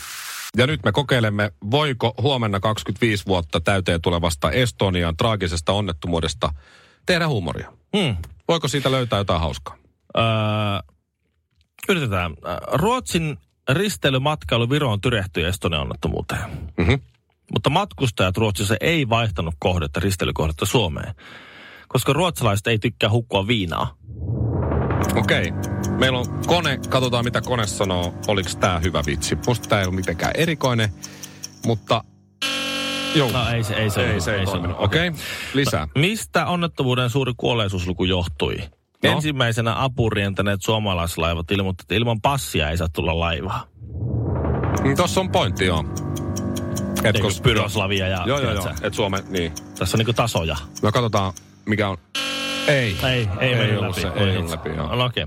Ja 0.56 0.66
nyt 0.66 0.84
me 0.84 0.92
kokeilemme, 0.92 1.52
voiko 1.70 2.14
huomenna 2.22 2.60
25 2.60 3.26
vuotta 3.26 3.60
täyteen 3.60 4.00
tulevasta 4.00 4.50
Estonian 4.50 5.16
traagisesta 5.16 5.72
onnettomuudesta 5.72 6.52
tehdä 7.06 7.28
huumoria. 7.28 7.72
Hmm. 7.96 8.16
Voiko 8.48 8.68
siitä 8.68 8.90
löytää 8.90 9.18
jotain 9.18 9.40
hauskaa? 9.40 9.76
Öö, 10.16 10.24
yritetään. 11.88 12.34
Ruotsin 12.72 13.38
risteilymatkailu 13.68 14.70
Viroon 14.70 15.00
tyrehtyi 15.00 15.44
Estonian 15.44 15.82
onnettomuuteen. 15.82 16.50
Mm-hmm. 16.78 17.00
Mutta 17.52 17.70
matkustajat 17.70 18.36
Ruotsissa 18.36 18.76
ei 18.80 19.08
vaihtanut 19.08 19.54
kohdetta, 19.58 20.00
risteilykohdetta 20.00 20.66
Suomeen. 20.66 21.14
Koska 21.88 22.12
ruotsalaiset 22.12 22.66
ei 22.66 22.78
tykkää 22.78 23.10
hukkua 23.10 23.46
viinaa. 23.46 23.96
Okei. 25.16 25.52
Meillä 25.98 26.18
on 26.18 26.26
kone, 26.46 26.78
katsotaan 26.88 27.24
mitä 27.24 27.40
kone 27.40 27.66
sanoo. 27.66 28.14
Oliko 28.26 28.50
tää 28.60 28.78
hyvä 28.78 29.02
vitsi? 29.06 29.38
Musta 29.46 29.68
tää 29.68 29.80
ei 29.80 29.86
ole 29.86 29.94
mitenkään 29.94 30.32
erikoinen, 30.34 30.88
mutta... 31.66 32.04
Joo. 33.14 33.30
No 33.32 33.48
ei 33.48 33.64
se, 33.64 33.74
ei 33.74 33.90
se, 33.90 34.00
ei, 34.00 34.10
ollut, 34.10 34.22
se 34.24 34.36
ei, 34.36 34.46
se. 34.46 34.52
Okei, 34.78 35.12
lisää. 35.54 35.88
Mistä 35.94 36.46
onnettomuuden 36.46 37.10
suuri 37.10 37.32
kuolleisuusluku 37.36 38.04
johtui? 38.04 38.56
No. 38.56 38.64
No. 39.04 39.10
Ensimmäisenä 39.10 39.82
apurientäneet 39.82 40.62
suomalaislaivat 40.62 41.50
ilmoittivat, 41.50 41.84
että 41.84 41.94
ilman 41.94 42.20
passia 42.20 42.70
ei 42.70 42.76
saa 42.76 42.88
tulla 42.88 43.20
laivaa. 43.20 43.66
Mm, 44.84 44.96
Tossa 44.96 45.20
on 45.20 45.30
pointti, 45.30 45.64
joo. 45.64 45.84
Et 47.04 47.16
Eikö 47.16 47.28
kos- 47.28 47.42
Pyroslavia 47.42 48.08
ja... 48.08 48.22
Joo, 48.26 48.40
joo, 48.40 48.52
joo. 48.52 48.68
Et 48.82 48.94
Suomen, 48.94 49.24
niin. 49.28 49.52
Tässä 49.78 49.96
on 49.96 49.98
niinku 49.98 50.12
tasoja. 50.12 50.56
No 50.82 50.92
katsotaan, 50.92 51.32
mikä 51.66 51.88
on... 51.88 51.96
Ei. 52.68 52.96
Ei, 53.04 53.06
ei, 53.08 53.28
Ei 53.40 53.54
mennyt 53.54 53.80
läpi. 53.80 54.00
se, 54.00 54.10
ei 54.16 54.36
ollut 54.36 54.50
läpi, 54.50 54.68
joo. 54.70 54.96
No, 54.96 55.04
okei. 55.04 55.26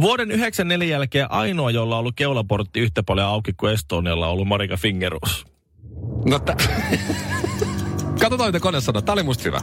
Vuoden 0.00 0.30
94 0.30 0.88
jälkeen 0.88 1.30
ainoa, 1.30 1.70
jolla 1.70 1.94
on 1.94 2.00
ollut 2.00 2.16
keulaportti 2.16 2.80
yhtä 2.80 3.02
paljon 3.02 3.26
auki 3.26 3.52
kuin 3.52 3.72
Estonialla, 3.72 4.26
on 4.26 4.32
ollut 4.32 4.48
Marika 4.48 4.76
Fingerus. 4.76 5.44
No 6.24 6.38
tä... 6.38 6.56
Katsotaan, 8.20 8.48
mitä 8.48 8.60
kone 8.60 8.80
sanoo. 8.80 9.02
Tää 9.02 9.12
oli 9.12 9.22
musta 9.22 9.44
hyvä. 9.44 9.60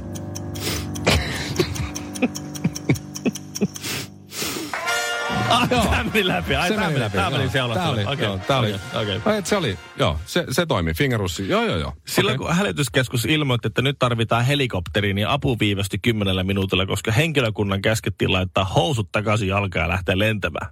Ah, 5.49 5.69
tämä 5.69 6.03
meni 6.13 6.27
läpi. 6.27 6.55
Ai, 6.55 6.67
Se 6.69 6.73
tämä 6.75 6.87
meni 6.87 6.99
läpi, 6.99 7.17
Tämä 7.17 7.29
meni. 7.29 7.49
Tää 7.49 7.65
oli, 7.89 8.03
Okei, 8.05 8.25
joo, 8.25 8.37
tää 8.47 8.59
oli. 8.59 8.75
okei. 9.01 9.21
Ai, 9.25 9.41
se 9.45 9.57
oli, 9.57 9.77
joo, 9.99 10.19
se, 10.25 10.45
se 10.51 10.65
toimi. 10.65 10.93
Fingerussi, 10.93 11.49
joo, 11.49 11.63
joo, 11.65 11.77
joo. 11.77 11.93
Silloin 12.07 12.35
Okei. 12.35 12.47
kun 12.47 12.55
hälytyskeskus 12.55 13.25
ilmoitti, 13.25 13.67
että 13.67 13.81
nyt 13.81 13.95
tarvitaan 13.99 14.45
helikopteri, 14.45 15.13
niin 15.13 15.27
apu 15.27 15.59
viivästi 15.59 15.99
kymmenellä 15.99 16.43
minuutilla, 16.43 16.85
koska 16.85 17.11
henkilökunnan 17.11 17.81
käskettiin 17.81 18.33
laittaa 18.33 18.65
housut 18.65 19.11
takaisin 19.11 19.47
jalkaan 19.47 19.83
ja 19.83 19.89
lähteä 19.89 20.19
lentämään. 20.19 20.67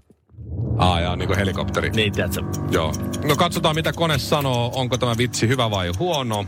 Aa, 0.77 0.99
jaa, 1.01 1.15
niin 1.15 1.27
kuin 1.27 1.37
helikopteri. 1.39 1.89
Niin, 1.89 2.13
tiedätkö? 2.13 2.41
Joo. 2.71 2.93
No 3.27 3.35
katsotaan, 3.35 3.75
mitä 3.75 3.93
kone 3.93 4.17
sanoo. 4.17 4.71
Onko 4.75 4.97
tämä 4.97 5.17
vitsi 5.17 5.47
hyvä 5.47 5.71
vai 5.71 5.91
huono. 5.99 6.45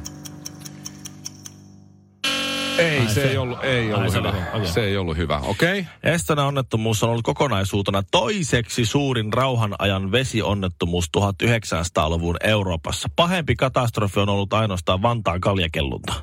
Ei, 2.79 2.99
Ai, 2.99 3.07
se, 3.07 3.13
se- 3.13 3.29
ei 3.29 3.37
ollut, 3.37 3.63
ei 3.63 3.87
ai, 3.87 3.93
ollut 3.93 4.11
se 4.11 4.17
hyvä. 4.19 4.29
oli- 4.29 4.37
okei. 4.53 4.71
Se 4.71 4.83
ei 4.83 4.97
ollut 4.97 5.17
hyvä, 5.17 5.37
okei. 5.37 5.79
Okay. 5.79 6.13
Estonan 6.13 6.45
onnettomuus 6.47 7.03
on 7.03 7.09
ollut 7.09 7.23
kokonaisuutena 7.23 8.03
toiseksi 8.11 8.85
suurin 8.85 9.33
rauhan 9.33 9.75
ajan 9.79 10.11
vesionnettomuus 10.11 11.05
1900-luvun 11.17 12.35
Euroopassa. 12.43 13.07
Pahempi 13.15 13.55
katastrofi 13.55 14.19
on 14.19 14.29
ollut 14.29 14.53
ainoastaan 14.53 15.01
Vantaan 15.01 15.41
kaljakellunta. 15.41 16.13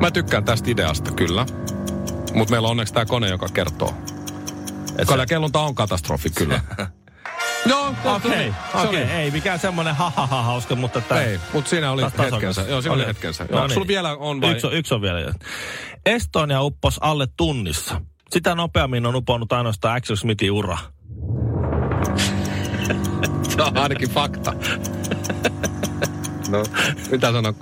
Mä 0.00 0.10
tykkään 0.10 0.44
tästä 0.44 0.70
ideasta, 0.70 1.10
kyllä. 1.12 1.46
Mutta 2.34 2.50
meillä 2.52 2.66
on 2.66 2.70
onneksi 2.70 2.94
tämä 2.94 3.06
kone, 3.06 3.28
joka 3.28 3.46
kertoo. 3.54 3.94
Et 4.98 5.08
Kaljakellunta 5.08 5.60
on 5.60 5.74
katastrofi, 5.74 6.30
kyllä. 6.30 6.60
Joo, 7.68 7.94
Okei, 8.04 8.54
se 8.72 8.78
okei, 8.78 9.02
oli. 9.02 9.10
ei 9.12 9.30
mikään 9.30 9.58
semmoinen 9.58 9.94
ha 9.96 10.10
ha 10.16 10.26
ha 10.26 10.42
hauska, 10.42 10.74
mutta 10.76 11.00
tämä... 11.00 11.20
Ei, 11.20 11.40
mutta 11.52 11.70
siinä 11.70 11.90
oli 11.90 12.02
hetkensä. 12.02 12.62
Joo, 12.68 12.82
siinä 12.82 12.94
oli 12.94 13.02
Okei. 13.02 13.08
hetkensä. 13.14 13.44
No 13.44 13.56
Joo, 13.56 13.66
niin. 13.66 13.74
sulla 13.74 13.86
vielä 13.86 14.16
on 14.16 14.40
vai? 14.40 14.50
Yksi 14.52 14.66
on, 14.66 14.72
yksi 14.72 14.94
on 14.94 15.02
vielä. 15.02 15.34
Estonia 16.06 16.62
uppos 16.62 16.98
alle 17.02 17.26
tunnissa. 17.36 18.00
Sitä 18.30 18.54
nopeammin 18.54 19.06
on 19.06 19.14
uponnut 19.16 19.52
ainoastaan 19.52 19.96
Axel 19.96 20.16
Smithin 20.16 20.52
ura. 20.52 20.78
Se 23.56 23.62
on 23.62 23.78
ainakin 23.78 24.10
fakta. 24.10 24.52
no, 26.48 26.62
mitä 27.10 27.32
sanon? 27.32 27.54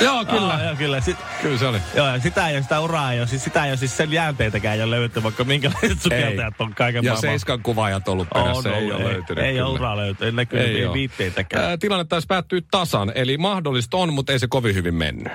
Joo, 0.00 0.24
kyllä. 0.24 0.52
Aa, 0.54 0.62
joo, 0.62 0.76
kyllä. 0.76 1.00
Sit, 1.00 1.16
Kyllä 1.42 1.58
se 1.58 1.66
oli. 1.66 1.78
joo, 1.94 2.06
ja 2.06 2.18
sitä 2.20 2.48
ei 2.48 2.54
ole, 2.54 2.62
sitä 2.62 2.80
uraa 2.80 3.12
ei 3.12 3.18
ole. 3.20 3.26
Siis 3.26 3.44
sitä 3.44 3.64
ei 3.64 3.70
ole, 3.70 3.76
siis 3.76 3.96
sen 3.96 4.12
jäänteitäkään 4.12 4.76
ei 4.76 4.82
ole 4.82 4.90
löydetty, 4.90 5.22
vaikka 5.22 5.44
minkälaiset 5.44 6.02
sukeltajat 6.02 6.54
on 6.58 6.74
kaiken 6.74 7.04
Ja 7.04 7.12
maailman. 7.12 7.30
seiskan 7.30 7.62
kuvaajat 7.62 8.08
ollut 8.08 8.28
On 8.34 8.42
perässä, 8.44 8.70
ei 8.76 8.84
ollut, 8.84 9.00
ole 9.00 9.12
löytynyt. 9.12 9.44
Ei 9.44 9.52
kyllä. 9.52 9.66
ole 9.66 9.74
uraa 9.74 9.96
löytynyt, 9.96 10.22
ei 10.22 10.32
näkynyt 10.32 10.66
Ei 10.66 10.82
ei 10.82 10.92
viitteitäkään. 10.92 11.64
Ää, 11.64 11.76
Tilanne 11.78 12.04
taisi 12.04 12.26
päättyä 12.26 12.60
tasan, 12.70 13.12
eli 13.14 13.38
mahdollista 13.38 13.96
on, 13.96 14.12
mutta 14.12 14.32
ei 14.32 14.38
se 14.38 14.46
kovin 14.46 14.74
hyvin 14.74 14.94
mennyt. 14.94 15.32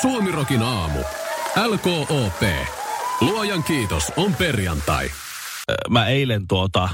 Suomirokin 0.00 0.62
aamu. 0.62 0.98
LKOP. 1.66 2.42
Luojan 3.20 3.64
kiitos, 3.64 4.12
on 4.16 4.34
perjantai. 4.34 5.10
Mä 5.90 6.06
eilen 6.06 6.48
tuota, 6.48 6.88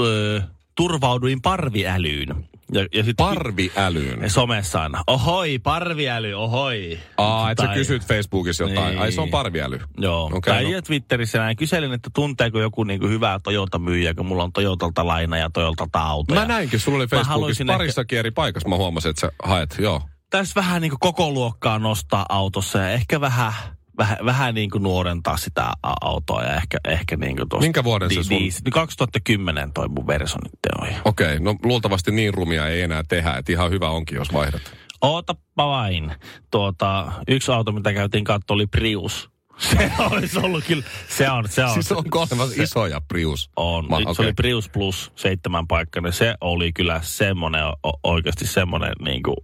ö, 0.00 0.42
turvauduin 0.76 1.42
parviälyyn. 1.42 2.48
Ja, 2.72 2.86
ja 2.94 3.04
sit 3.04 3.16
Parviälyyn. 3.16 4.30
somessa 4.30 4.82
aina, 4.82 5.04
ohoi, 5.06 5.58
parviäly, 5.58 6.32
ohoi. 6.32 6.98
Aa, 7.16 7.50
et 7.50 7.58
sä 7.58 7.66
kysyt 7.66 8.06
Facebookissa 8.06 8.64
jotain. 8.64 8.90
Niin. 8.90 8.98
Ai 8.98 9.12
se 9.12 9.20
on 9.20 9.30
parviäly. 9.30 9.80
Joo, 9.98 10.24
okay, 10.24 10.54
tai 10.54 10.72
no. 10.72 10.82
Twitterissä 10.82 11.38
näin 11.38 11.56
kyselin, 11.56 11.92
että 11.92 12.10
tunteeko 12.14 12.60
joku 12.60 12.84
niinku 12.84 13.06
hyvää 13.08 13.38
Toyota-myyjä, 13.42 14.14
kun 14.14 14.26
mulla 14.26 14.42
on 14.42 14.52
Toyotalta 14.52 15.06
laina 15.06 15.38
ja 15.38 15.50
Toyotalta 15.50 15.98
autoja. 15.98 16.40
Mä 16.40 16.46
näinkin, 16.46 16.80
sulla 16.80 16.98
oli 16.98 17.06
Facebookissa 17.06 17.64
parissakin 17.66 18.18
eri 18.18 18.30
paikassa. 18.30 18.68
Mä 18.68 18.76
huomasin, 18.76 19.10
että 19.10 19.20
sä 19.20 19.32
haet, 19.42 19.76
joo. 19.78 20.02
Tässä 20.30 20.60
vähän 20.60 20.82
niinku 20.82 20.96
koko 21.00 21.30
luokkaa 21.30 21.78
nostaa 21.78 22.26
autossa 22.28 22.78
ja 22.78 22.90
ehkä 22.90 23.20
vähän, 23.20 23.52
vähän, 24.00 24.18
vähän 24.24 24.54
niinku 24.54 24.78
nuorentaa 24.78 25.36
sitä 25.36 25.72
autoa 26.00 26.42
ja 26.42 26.54
ehkä, 26.56 26.78
ehkä 26.88 27.16
niinku 27.16 27.46
tosta... 27.46 27.62
Minkä 27.62 27.84
vuoden 27.84 28.10
se 28.14 28.22
sun- 28.22 28.38
Di, 28.64 28.70
2010 28.70 29.72
toi 29.72 29.88
mun 29.88 30.06
versio 30.06 30.38
nyt 30.44 30.52
on. 30.80 30.88
Okei, 31.04 31.26
okay, 31.26 31.38
no 31.38 31.54
luultavasti 31.64 32.10
niin 32.10 32.34
rumia 32.34 32.66
ei 32.68 32.82
enää 32.82 33.02
tehdä, 33.08 33.34
että 33.36 33.52
ihan 33.52 33.70
hyvä 33.70 33.88
onkin, 33.88 34.16
jos 34.16 34.32
vaihdat. 34.32 34.62
Ootappa 35.02 35.66
vain. 35.66 36.12
Tuota, 36.50 37.12
yksi 37.28 37.52
auto, 37.52 37.72
mitä 37.72 37.92
käytiin 37.92 38.24
katsoa, 38.24 38.54
oli 38.54 38.66
Prius. 38.66 39.30
Se 39.70 39.90
olisi 40.10 40.38
ollut 40.38 40.64
kyllä, 40.64 40.82
se 41.08 41.30
on, 41.30 41.48
se 41.48 41.64
on. 41.64 41.74
Siis 41.74 41.92
onko 41.92 42.18
olemassa 42.20 42.62
isoja 42.62 43.00
Prius? 43.00 43.50
On. 43.56 43.86
Ma- 43.90 44.00
Ma, 44.00 44.14
Se 44.14 44.22
oli 44.22 44.32
Prius 44.32 44.68
Plus 44.68 45.12
seitsemän 45.16 45.66
paikkainen. 45.66 46.12
Se 46.12 46.34
oli 46.40 46.72
kyllä 46.72 47.00
semmoinen, 47.02 47.62
oikeasti 48.04 48.46
semmoinen 48.46 48.92
niinku, 49.04 49.34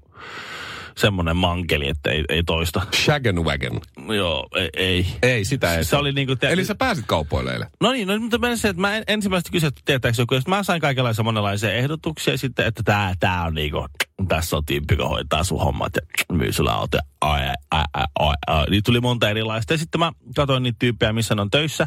semmoinen 0.98 1.36
mankeli, 1.36 1.88
että 1.88 2.10
ei, 2.10 2.24
ei 2.28 2.42
toista. 2.42 2.82
Shagenwagon. 2.96 3.80
Joo, 4.16 4.48
ei. 4.56 4.70
ei. 4.76 5.06
Ei, 5.22 5.44
sitä 5.44 5.74
ei. 5.76 5.84
Se 5.84 5.96
oli 5.96 6.12
niinku... 6.12 6.36
Te- 6.36 6.52
Eli 6.52 6.64
sä 6.64 6.74
pääsit 6.74 7.04
kaupoille 7.06 7.52
eilen? 7.52 7.68
No 7.80 7.92
niin, 7.92 8.08
no, 8.08 8.18
mutta 8.18 8.38
mennä 8.38 8.56
se, 8.56 8.68
että 8.68 8.80
mä 8.80 8.96
en, 8.96 9.04
ensimmäistä 9.06 9.50
kysyin, 9.52 9.68
että 9.68 9.80
tietääkö 9.84 10.16
joku, 10.18 10.34
mä 10.48 10.62
sain 10.62 10.80
kaikenlaisia 10.80 11.24
monenlaisia 11.24 11.72
ehdotuksia 11.72 12.38
sitten, 12.38 12.66
että 12.66 12.82
tää, 12.82 13.14
tää 13.20 13.42
on 13.42 13.54
niinku, 13.54 13.86
tässä 14.28 14.56
on 14.56 14.64
tyyppi, 14.66 14.94
joka 14.94 15.08
hoitaa 15.08 15.44
sun 15.44 15.60
hommat 15.60 15.92
ja 15.96 16.02
myy 16.36 16.52
sulle 16.52 16.70
autoja. 16.70 17.02
Ai, 17.20 17.48
ai, 17.70 17.84
ai, 17.92 18.04
ai, 18.18 18.34
ai. 18.46 18.64
Niin 18.70 18.82
tuli 18.82 19.00
monta 19.00 19.30
erilaista. 19.30 19.74
Ja 19.74 19.78
sitten 19.78 19.98
mä 19.98 20.12
katsoin 20.36 20.62
niitä 20.62 20.76
tyyppejä, 20.78 21.12
missä 21.12 21.34
ne 21.34 21.42
on 21.42 21.50
töissä. 21.50 21.86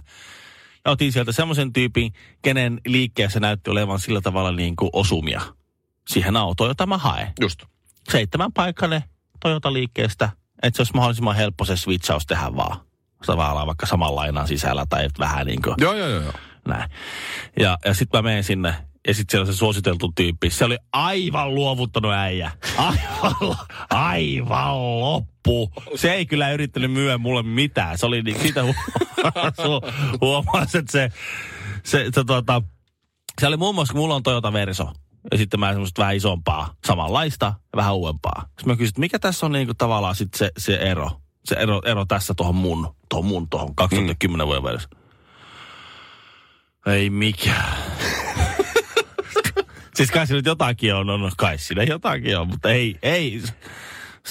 Ja 0.86 0.92
otin 0.92 1.12
sieltä 1.12 1.32
semmoisen 1.32 1.74
tyypin, 1.74 2.14
kenen 2.42 2.82
liikkeessä 2.86 3.40
näytti 3.40 3.70
olevan 3.70 4.00
sillä 4.00 4.22
tavalla 4.22 4.52
niin 4.52 4.76
kuin 4.76 4.90
osumia 4.94 5.42
siihen 6.08 6.38
autoon, 6.38 6.70
jota 6.70 6.86
mä 6.86 6.98
haen. 6.98 7.28
Just. 7.42 7.64
Seitsemän 8.12 8.54
paikkainen 8.54 9.04
Toyota-liikkeestä, 9.40 10.30
että 10.64 10.78
se 10.78 10.82
olisi 10.82 10.94
mahdollisimman 10.94 11.36
helppo 11.36 11.66
se 11.66 11.78
switchaus 11.78 12.26
tehdä 12.26 12.56
vaan. 12.56 12.78
Olla 13.28 13.66
vaikka 13.66 13.86
saman 13.86 14.16
lainan 14.16 14.48
sisällä 14.48 14.86
tai 14.90 15.08
vähän 15.20 15.48
niin 15.48 15.62
kuin 15.62 15.76
Joo, 15.78 15.94
joo, 15.94 16.08
joo. 16.08 16.34
näin. 16.68 16.90
Ja, 17.60 17.78
ja 17.86 17.94
sitten 17.94 18.18
mä 18.18 18.22
menen 18.22 18.44
sinne 18.44 18.76
ja 19.08 19.14
sitten 19.14 19.32
siellä 19.32 19.48
on 19.48 19.54
se 19.54 19.58
suositeltu 19.58 20.12
tyyppi. 20.16 20.50
Se 20.50 20.66
oli 20.66 20.78
aivan 20.94 21.56
luovuttanut 21.56 22.12
äijä. 22.14 22.52
Aivan, 22.78 23.58
aivan 23.90 25.00
loppu. 25.00 25.72
Se 25.96 26.14
ei 26.14 26.26
kyllä 26.26 26.52
yrittänyt 26.52 26.92
myyä 26.92 27.18
mulle 27.18 27.44
mitään. 27.44 27.98
Se 27.98 28.06
oli 28.06 28.22
niin, 28.22 28.40
siitä 28.42 28.62
huomasi, 30.22 30.78
että 30.78 30.92
se, 30.92 31.12
se, 31.84 32.06
se, 32.14 32.24
tota, 32.24 32.62
se 33.42 33.48
oli 33.48 33.58
muun 33.58 33.76
muassa, 33.76 33.94
kun 33.94 34.02
mulla 34.02 34.16
on 34.16 34.24
Toyota 34.24 34.54
Verso. 34.54 34.92
Ja 35.32 35.38
sitten 35.38 35.60
mä 35.60 35.72
semmoista 35.72 36.02
vähän 36.02 36.16
isompaa, 36.16 36.74
samanlaista 36.88 37.46
ja 37.46 37.78
vähän 37.78 37.96
uudempaa. 37.96 38.42
Sitten 38.42 38.68
mä 38.68 38.76
kysyin, 38.76 38.90
että 38.90 39.00
mikä 39.00 39.20
tässä 39.20 39.46
on 39.46 39.52
niinku 39.52 39.74
tavallaan 39.74 40.16
sit 40.16 40.34
se, 40.34 40.52
se 40.58 40.76
ero. 40.76 41.12
Se 41.46 41.56
ero, 41.56 41.82
ero 41.86 42.06
tässä 42.06 42.34
tuohon 42.34 42.56
mun, 42.56 42.96
tuohon 43.10 43.26
mun, 43.26 43.50
tuohon 43.50 43.76
2010 43.76 44.48
vuoden 44.48 44.64
Verso. 44.64 44.88
Ei 46.86 47.10
mikään. 47.10 47.78
siis 49.96 50.12
kai 50.12 50.26
nyt 50.30 50.46
jotakin 50.46 50.96
on, 50.96 51.08
no 51.08 51.32
kai 51.38 51.58
siinä 51.58 51.84
jotakin 51.84 52.38
on, 52.38 52.48
mutta 52.48 52.70
ei, 52.70 53.00
ei. 53.02 53.42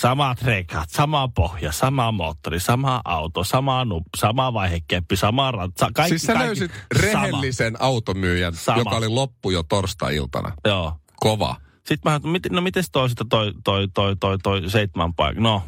Samat 0.00 0.42
rekat, 0.42 0.90
sama 0.90 1.28
pohja, 1.28 1.72
sama 1.72 2.12
moottori, 2.12 2.60
sama 2.60 3.00
auto, 3.04 3.44
sama 3.44 3.84
nup, 3.84 4.04
sama 4.16 4.52
vaihekeppi, 4.54 5.16
sama 5.16 5.50
ratsa. 5.50 5.88
Kaikki, 5.94 6.08
Siis 6.08 6.22
sä 6.22 6.32
kaikki, 6.32 6.46
löysit 6.46 6.70
sama. 6.72 7.22
rehellisen 7.24 7.76
automyyjän, 7.82 8.54
Sama. 8.54 8.78
joka 8.78 8.96
oli 8.96 9.08
loppu 9.08 9.50
jo 9.50 9.62
torstai-iltana. 9.62 10.52
Joo. 10.64 10.92
Kova. 11.16 11.56
Sitten 11.76 11.98
mä 12.04 12.10
ajattelin, 12.10 12.32
mit- 12.32 12.50
no 12.50 12.60
miten 12.60 12.84
toi 12.92 13.08
sitten 13.08 13.28
toi, 13.28 13.52
toi, 13.64 13.88
toi, 13.94 14.16
toi, 14.16 14.38
toi 14.38 14.70
seitsemän 14.70 15.14
paikkaa? 15.14 15.42
No, 15.42 15.62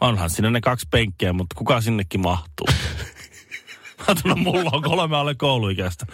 onhan 0.00 0.30
siinä 0.30 0.50
ne 0.50 0.60
kaksi 0.60 0.86
penkkiä, 0.90 1.32
mutta 1.32 1.54
kuka 1.54 1.80
sinnekin 1.80 2.20
mahtuu? 2.20 2.66
mä 3.98 4.04
ajattelin, 4.08 4.36
no 4.36 4.42
mulla 4.52 4.70
on 4.72 4.82
kolme 4.82 5.16
alle 5.16 5.34
kouluikäistä. 5.34 6.06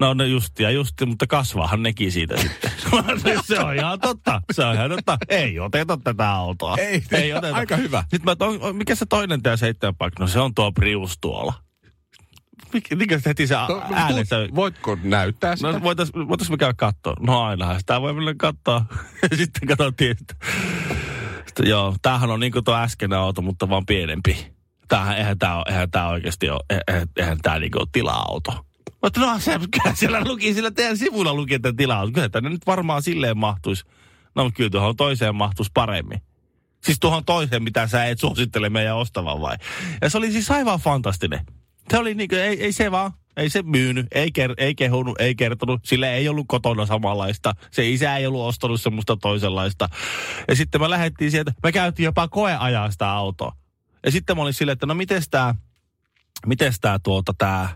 No 0.00 0.14
ne 0.14 0.26
just 0.26 0.60
ja 0.60 0.70
just, 0.70 0.94
mutta 1.06 1.26
kasvaahan 1.26 1.82
nekin 1.82 2.12
siitä 2.12 2.36
sitten. 2.36 2.70
se 3.46 3.60
on 3.60 3.74
ihan 3.74 4.00
totta. 4.00 4.42
Se 4.52 4.64
on 4.64 4.74
ihan 4.74 4.90
totta. 4.90 5.18
Ei 5.28 5.60
oteta 5.60 5.98
tätä 6.04 6.30
autoa. 6.30 6.76
Ei, 6.78 7.02
ei 7.12 7.32
oteta. 7.32 7.56
aika 7.56 7.76
hyvä. 7.76 8.04
Sitten 8.10 8.36
mä, 8.40 8.46
on, 8.46 8.76
mikä 8.76 8.94
se 8.94 9.06
toinen 9.06 9.42
tämä 9.42 9.56
seitsemän 9.56 9.96
paikka? 9.96 10.22
No 10.22 10.28
se 10.28 10.40
on 10.40 10.54
tuo 10.54 10.72
Prius 10.72 11.18
tuolla. 11.20 11.52
Mikä, 12.72 12.96
mikä 12.96 13.18
se 13.18 13.30
heti 13.30 13.46
se 13.46 13.54
No, 13.54 13.82
äänessä... 13.94 14.36
voitko 14.54 14.98
näyttää 15.02 15.56
sitä? 15.56 15.72
No 15.72 15.82
voitais, 15.82 16.12
voitais 16.28 16.50
me 16.50 16.56
käydä 16.56 16.74
katsoa. 16.76 17.14
No 17.20 17.42
ainahan 17.42 17.80
sitä 17.80 18.00
voi 18.00 18.12
mennä 18.12 18.34
katsoa. 18.38 18.84
Sitten 19.36 19.68
katsottiin, 19.68 20.10
että... 20.10 20.34
Sitten, 21.46 21.68
joo, 21.68 21.96
tämähän 22.02 22.30
on 22.30 22.40
niin 22.40 22.52
kuin 22.52 22.64
tuo 22.64 22.74
äskeinen 22.74 23.18
auto, 23.18 23.42
mutta 23.42 23.68
vaan 23.68 23.86
pienempi. 23.86 24.52
Tämähän, 24.88 25.16
eihän 25.16 25.38
tämä 25.38 25.62
eihän 25.66 25.90
tää 25.90 26.08
oikeasti 26.08 26.50
ole, 26.50 26.60
eihän, 26.88 27.08
eihän 27.16 27.38
tämä 27.42 27.58
niin 27.58 27.78
ole 27.78 27.86
tila-auto. 27.92 28.66
Mutta 29.02 29.20
no 29.20 29.40
se, 29.40 29.58
kyllä 29.70 29.94
siellä 29.94 30.24
luki, 30.24 30.54
sillä 30.54 30.70
teidän 30.70 30.98
sivulla 30.98 31.34
luki, 31.34 31.54
että 31.54 31.72
tila-auto. 31.72 32.12
Kyllä 32.12 32.28
tänne 32.28 32.50
nyt 32.50 32.66
varmaan 32.66 33.02
silleen 33.02 33.38
mahtuisi. 33.38 33.84
No 34.34 34.44
mutta 34.44 34.56
kyllä 34.56 34.70
tuohon 34.70 34.96
toiseen 34.96 35.34
mahtuisi 35.34 35.70
paremmin. 35.74 36.20
Siis 36.84 37.00
tuohon 37.00 37.24
toiseen, 37.24 37.62
mitä 37.62 37.86
sä 37.86 38.04
et 38.04 38.18
suosittele 38.18 38.70
meidän 38.70 38.96
ostavan 38.96 39.40
vai? 39.40 39.56
Ja 40.02 40.10
se 40.10 40.18
oli 40.18 40.32
siis 40.32 40.50
aivan 40.50 40.80
fantastinen. 40.80 41.40
Se 41.90 41.98
oli 41.98 42.14
niinku, 42.14 42.34
ei, 42.34 42.62
ei 42.62 42.72
se 42.72 42.90
vaan, 42.90 43.12
ei 43.36 43.50
se 43.50 43.62
myynyt, 43.62 44.06
ei, 44.12 44.32
ker, 44.32 44.54
ei 44.58 44.74
kehunut, 44.74 45.20
ei 45.20 45.34
kertonut. 45.34 45.80
Sille 45.84 46.14
ei 46.14 46.28
ollut 46.28 46.46
kotona 46.48 46.86
samanlaista. 46.86 47.54
Se 47.70 47.88
isä 47.88 48.16
ei 48.16 48.26
ollut 48.26 48.42
ostanut 48.42 48.80
semmoista 48.80 49.16
toisenlaista. 49.16 49.88
Ja 50.48 50.56
sitten 50.56 50.80
me 50.80 50.90
lähdettiin 50.90 51.30
sieltä, 51.30 51.52
me 51.62 51.72
käytiin 51.72 52.04
jopa 52.04 52.28
koeajaa 52.28 52.90
sitä 52.90 53.10
autoa. 53.10 53.56
Ja 54.04 54.10
sitten 54.10 54.36
mä 54.36 54.42
olin 54.42 54.54
silleen, 54.54 54.72
että 54.72 54.86
no 54.86 54.94
mites 54.94 55.28
tää, 55.28 55.54
mites 56.46 56.80
tää 56.80 56.98
tuota 56.98 57.34
tää, 57.38 57.68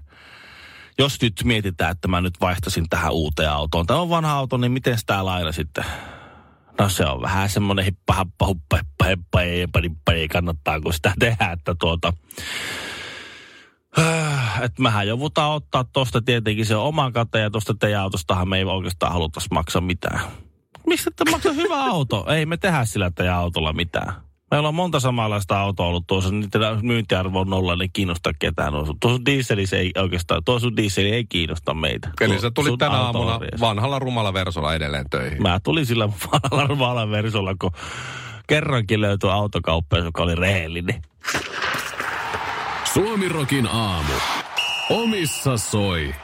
jos 1.00 1.22
nyt 1.22 1.44
mietitään, 1.44 1.90
että 1.90 2.08
mä 2.08 2.20
nyt 2.20 2.40
vaihtasin 2.40 2.88
tähän 2.88 3.12
uuteen 3.12 3.50
autoon. 3.50 3.86
Tämä 3.86 4.00
on 4.00 4.08
vanha 4.08 4.32
auto, 4.32 4.56
niin 4.56 4.72
miten 4.72 4.98
tää 5.06 5.24
laina 5.24 5.52
sitten? 5.52 5.84
No 6.78 6.88
se 6.88 7.04
on 7.06 7.22
vähän 7.22 7.48
semmoinen 7.48 7.84
hippa, 7.84 8.14
happa, 8.14 8.46
huppa, 8.46 8.76
heppa, 8.76 9.04
heppa, 9.04 9.42
ei, 9.42 9.66
ei, 10.12 10.28
kannattaa, 10.28 10.80
kun 10.80 10.94
sitä 10.94 11.12
tehdään, 11.18 11.52
että 11.52 11.74
tuota... 11.74 12.12
Että 14.60 14.82
mähän 14.82 15.08
joudutaan 15.08 15.52
ottaa 15.52 15.84
tosta 15.84 16.22
tietenkin 16.22 16.66
se 16.66 16.76
oman 16.76 17.12
kateen 17.12 17.42
ja 17.42 17.50
tosta 17.50 17.74
teidän 17.74 18.00
autostahan 18.00 18.48
me 18.48 18.58
ei 18.58 18.64
oikeastaan 18.64 19.12
haluttaisi 19.12 19.48
maksaa 19.52 19.82
mitään. 19.82 20.20
Mistä 20.86 21.10
te 21.16 21.30
maksaa 21.30 21.52
hyvä 21.52 21.84
auto? 21.84 22.26
Ei 22.28 22.46
me 22.46 22.56
tehdä 22.56 22.84
sillä 22.84 23.10
teidän 23.10 23.34
autolla 23.34 23.72
mitään. 23.72 24.12
Meillä 24.50 24.68
on 24.68 24.74
monta 24.74 25.00
samanlaista 25.00 25.60
autoa 25.60 25.86
ollut 25.86 26.06
tuossa, 26.06 26.30
niiden 26.30 26.62
myyntiarvo 26.82 27.40
on 27.40 27.50
nolla, 27.50 27.76
ne 27.76 27.88
kiinnostaa 27.92 28.32
ketään. 28.38 28.72
Tuossa 29.00 29.24
dieseli 29.26 29.66
se 29.66 29.78
ei 29.78 29.92
oikeastaan, 29.98 30.44
tuo 30.44 30.58
sun 30.58 30.76
dieseli 30.76 31.10
ei 31.10 31.24
kiinnosta 31.24 31.74
meitä. 31.74 32.10
Eli 32.20 32.40
sä 32.40 32.50
tulit 32.50 32.78
tänä 32.78 32.96
aamuna 32.96 33.38
ries. 33.38 33.60
vanhalla 33.60 33.98
rumalla 33.98 34.34
versolla 34.34 34.74
edelleen 34.74 35.10
töihin. 35.10 35.42
Mä 35.42 35.60
tulin 35.64 35.86
sillä 35.86 36.08
vanhalla 36.32 36.78
vanhalla 36.78 37.10
versolla, 37.10 37.54
kun 37.60 37.70
kerrankin 38.46 39.00
löytyi 39.00 39.30
autokauppa, 39.30 39.98
joka 39.98 40.22
oli 40.22 40.34
rehellinen. 40.34 41.02
Suomirokin 42.94 43.66
aamu. 43.66 44.12
Omissa 44.90 45.56
soi. 45.56 46.14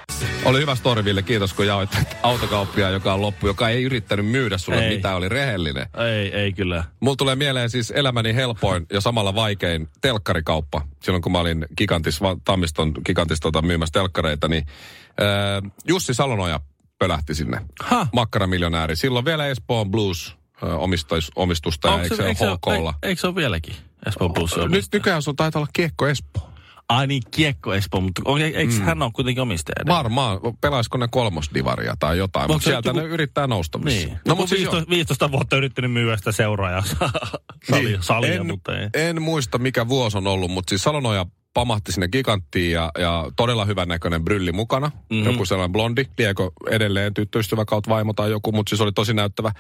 Oli 0.45 0.61
hyvä 0.61 0.75
story, 0.75 1.05
Ville. 1.05 1.23
Kiitos, 1.23 1.55
kun 1.55 1.67
jaoit 1.67 1.91
autokauppia, 2.23 2.91
joka 2.91 3.15
on 3.15 3.21
loppu, 3.21 3.47
joka 3.47 3.69
ei 3.69 3.83
yrittänyt 3.83 4.27
myydä 4.27 4.59
sulle 4.59 4.87
Ei. 4.87 4.97
mitä 4.97 5.17
oli 5.17 5.29
rehellinen. 5.29 5.87
Ei, 5.97 6.35
ei 6.35 6.53
kyllä. 6.53 6.85
Mulla 7.01 7.17
tulee 7.17 7.37
mieleen 7.37 7.71
siis 7.71 7.91
elämäni 7.91 8.35
helpoin 8.35 8.87
ja 8.93 9.01
samalla 9.01 9.35
vaikein 9.35 9.89
telkkarikauppa. 10.01 10.83
Silloin 11.03 11.23
kun 11.23 11.33
mä 11.33 11.41
olin 11.41 11.67
Gigantis, 11.77 12.21
Tammiston 12.45 12.93
Gigantis 13.05 13.41
tota, 13.41 13.63
myymässä 13.63 13.93
telkkareita, 13.93 14.49
niin 14.49 14.67
äh, 14.67 15.73
Jussi 15.89 16.15
Salonoja 16.15 16.61
pölähti 16.99 17.35
sinne. 17.35 17.61
Ha. 17.83 18.07
Makkaramiljonääri. 18.13 18.97
Silloin 18.97 19.25
vielä 19.25 19.47
Espoon 19.47 19.91
Blues 19.91 20.37
äh, 20.63 20.83
omistais, 20.83 21.31
omistusta, 21.37 21.89
ja 21.89 22.03
eikö 22.03 22.17
se, 22.17 22.27
eikö 22.27 22.45
ole 22.45 22.57
HKlla? 22.57 22.91
Eikö, 22.91 23.09
eikö 23.09 23.21
se 23.21 23.27
ole 23.27 23.35
vieläkin? 23.35 23.75
Espoo 24.07 24.29
Plus 24.29 24.53
on 24.59 24.71
Nyt 24.71 24.85
nykyään 24.93 25.23
sun 25.23 25.37
taitaa 25.37 25.61
olla 25.61 25.71
Kiekko 25.73 26.07
Espoo. 26.07 26.56
Ai 26.89 27.07
niin, 27.07 27.23
Kiekko 27.31 27.75
Espoo, 27.75 28.01
mutta 28.01 28.23
on, 28.25 28.41
eikö 28.43 28.73
mm. 28.73 28.81
hän 28.81 29.03
ole 29.03 29.11
kuitenkin 29.15 29.43
omistaja? 29.43 29.87
Varmaan, 29.87 30.39
pelaisiko 30.61 30.99
ne 30.99 31.09
kolmosdivaria 31.11 31.95
tai 31.99 32.19
jotain, 32.19 32.51
mutta 32.51 32.65
sieltä 32.65 32.89
joku- 32.89 33.01
ne 33.01 33.05
yrittää 33.07 33.47
nousta. 33.47 33.79
missä. 33.79 34.07
Niin. 34.07 34.19
No, 34.29 34.35
mutta 34.35 34.49
siis 34.49 34.61
15, 34.63 34.91
15 34.91 35.33
vuotta 35.33 35.57
yrittänyt 35.57 35.93
myyä 35.93 36.17
sitä 36.17 36.33
seuraa 36.33 36.71
ja 36.71 36.83
sali, 37.71 37.85
Niin. 37.85 38.03
salia, 38.03 38.35
en, 38.35 38.47
mutta 38.47 38.79
ei. 38.79 38.89
en 38.95 39.23
muista, 39.23 39.59
mikä 39.59 39.89
vuosi 39.89 40.19
on 40.19 40.27
ollut, 40.27 40.51
mutta 40.51 40.71
siis 40.71 40.83
Salonoja 40.83 41.27
pamahti 41.55 41.93
sinne 41.93 42.09
giganttiin 42.09 42.73
ja, 42.73 42.91
ja 42.99 43.25
todella 43.37 43.65
hyvän 43.65 43.89
näköinen 43.89 44.25
brylli 44.25 44.53
mukana. 44.53 44.87
Mhm. 44.89 44.97
Mm-hmm. 45.19 45.33
Joku 45.33 45.45
sellainen 45.45 45.73
blondi, 45.73 46.05
liekö 46.19 46.51
edelleen 46.71 47.15
tyttöystävä 47.15 47.65
kautta 47.65 47.91
vaimo 47.91 48.13
tai 48.13 48.31
joku, 48.31 48.53
mutta 48.53 48.71
siis 48.71 48.81
oli 48.81 48.93
tosi 48.93 49.15
näyttävä. 49.15 49.53